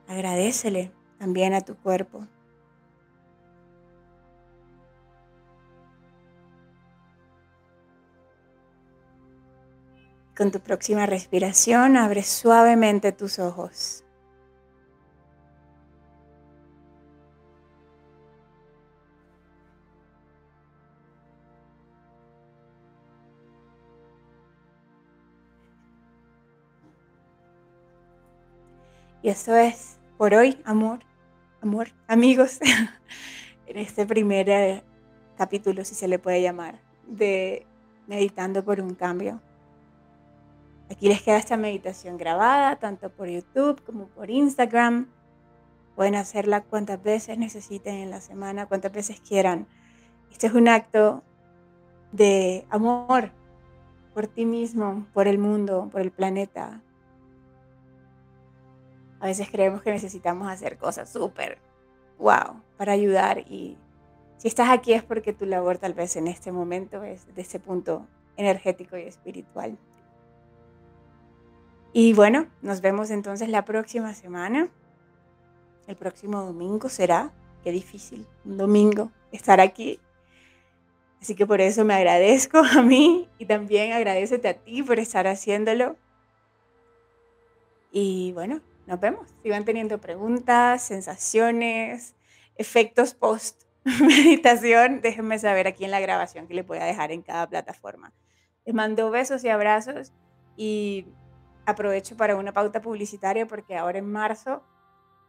Agradecele 0.07 0.91
también 1.17 1.55
a 1.55 1.61
tu 1.61 1.75
cuerpo. 1.75 2.27
Con 10.38 10.51
tu 10.51 10.59
próxima 10.59 11.07
respiración, 11.07 11.97
abre 11.97 12.21
suavemente 12.21 13.11
tus 13.11 13.39
ojos. 13.39 14.05
Y 29.26 29.30
eso 29.30 29.55
es 29.55 29.97
por 30.19 30.36
hoy, 30.36 30.61
amor, 30.65 30.99
amor, 31.59 31.88
amigos, 32.07 32.59
en 33.65 33.78
este 33.80 34.05
primer 34.05 34.47
eh, 34.47 34.84
capítulo, 35.36 35.84
si 35.84 35.95
se 35.95 36.07
le 36.07 36.19
puede 36.19 36.43
llamar, 36.43 36.80
de 37.07 37.65
Meditando 38.05 38.63
por 38.63 38.80
un 38.80 38.93
cambio. 38.93 39.41
Aquí 40.91 41.07
les 41.07 41.23
queda 41.23 41.38
esta 41.38 41.57
meditación 41.57 42.17
grabada, 42.17 42.76
tanto 42.76 43.09
por 43.09 43.28
YouTube 43.28 43.84
como 43.84 44.09
por 44.09 44.30
Instagram. 44.30 45.07
Pueden 45.95 46.13
hacerla 46.13 46.61
cuantas 46.61 47.01
veces 47.01 47.39
necesiten 47.39 47.95
en 47.95 48.11
la 48.11 48.21
semana, 48.21 48.67
cuantas 48.67 48.91
veces 48.91 49.21
quieran. 49.21 49.65
Este 50.32 50.45
es 50.45 50.53
un 50.53 50.67
acto 50.67 51.23
de 52.11 52.67
amor 52.69 53.32
por 54.13 54.28
ti 54.28 54.45
mismo, 54.45 55.07
por 55.15 55.28
el 55.28 55.39
mundo, 55.39 55.89
por 55.91 56.01
el 56.01 56.11
planeta, 56.11 56.84
a 59.20 59.28
veces 59.28 59.49
creemos 59.49 59.82
que 59.82 59.91
necesitamos 59.91 60.47
hacer 60.49 60.78
cosas 60.78 61.09
súper 61.09 61.57
wow 62.18 62.61
para 62.78 62.93
ayudar 62.93 63.39
y 63.39 63.78
si 64.38 64.47
estás 64.47 64.70
aquí 64.70 64.93
es 64.93 65.03
porque 65.03 65.34
tu 65.34 65.45
labor 65.45 65.78
tal 65.78 65.93
vez 65.93 66.16
en 66.16 66.28
este 66.28 66.51
momento 66.51 67.03
es 67.03 67.34
de 67.34 67.41
ese 67.41 67.59
punto 67.59 68.05
energético 68.38 68.97
y 68.97 69.03
espiritual. 69.03 69.78
Y 71.93 72.13
bueno, 72.13 72.47
nos 72.61 72.82
vemos 72.82 73.09
entonces 73.09 73.47
la 73.47 73.63
próxima 73.63 74.13
semana. 74.13 74.68
El 75.88 75.95
próximo 75.95 76.41
domingo 76.41 76.89
será, 76.89 77.32
qué 77.63 77.72
difícil, 77.72 78.28
un 78.43 78.57
domingo 78.57 79.11
estar 79.32 79.61
aquí. 79.61 79.99
Así 81.22 81.36
que 81.36 81.47
por 81.47 81.61
eso 81.61 81.86
me 81.86 81.93
agradezco 81.93 82.57
a 82.57 82.82
mí 82.82 83.30
y 83.38 83.45
también 83.45 83.93
agradecete 83.93 84.49
a 84.49 84.53
ti 84.55 84.84
por 84.84 84.99
estar 84.99 85.26
haciéndolo. 85.26 85.95
Y 87.91 88.34
bueno, 88.34 88.59
nos 88.88 88.99
vemos. 88.99 89.27
Si 89.43 89.49
van 89.49 89.65
teniendo 89.65 89.99
preguntas, 89.99 90.83
sensaciones, 90.83 92.15
efectos 92.55 93.13
post 93.13 93.63
meditación, 93.86 95.01
déjenme 95.03 95.38
saber 95.39 95.67
aquí 95.67 95.86
en 95.86 95.91
la 95.91 95.99
grabación 95.99 96.47
que 96.47 96.53
les 96.53 96.65
voy 96.65 96.79
a 96.79 96.86
dejar 96.86 97.11
en 97.11 97.21
cada 97.21 97.47
plataforma. 97.47 98.13
Les 98.65 98.73
mando 98.73 99.11
besos 99.11 99.43
y 99.43 99.49
abrazos 99.49 100.11
y 100.57 101.05
aprovecho 101.65 102.17
para 102.17 102.36
una 102.36 102.53
pauta 102.53 102.81
publicitaria 102.81 103.47
porque 103.47 103.75
ahora 103.75 103.99
en 103.99 104.11
marzo 104.11 104.63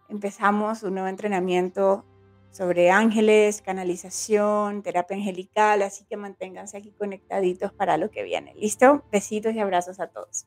empezamos 0.09 0.83
un 0.83 0.95
nuevo 0.95 1.09
entrenamiento 1.09 2.05
sobre 2.51 2.91
ángeles, 2.91 3.61
canalización, 3.61 4.83
terapia 4.83 5.17
angelical, 5.17 5.83
así 5.83 6.07
que 6.07 6.17
manténganse 6.17 6.79
aquí 6.79 6.93
conectaditos 6.93 7.73
para 7.73 7.99
lo 7.99 8.11
que 8.11 8.23
viene. 8.23 8.55
¿Listo? 8.55 9.05
Besitos 9.13 9.53
y 9.53 9.61
abrazos 9.61 10.01
a 10.01 10.07
todos. 10.07 10.47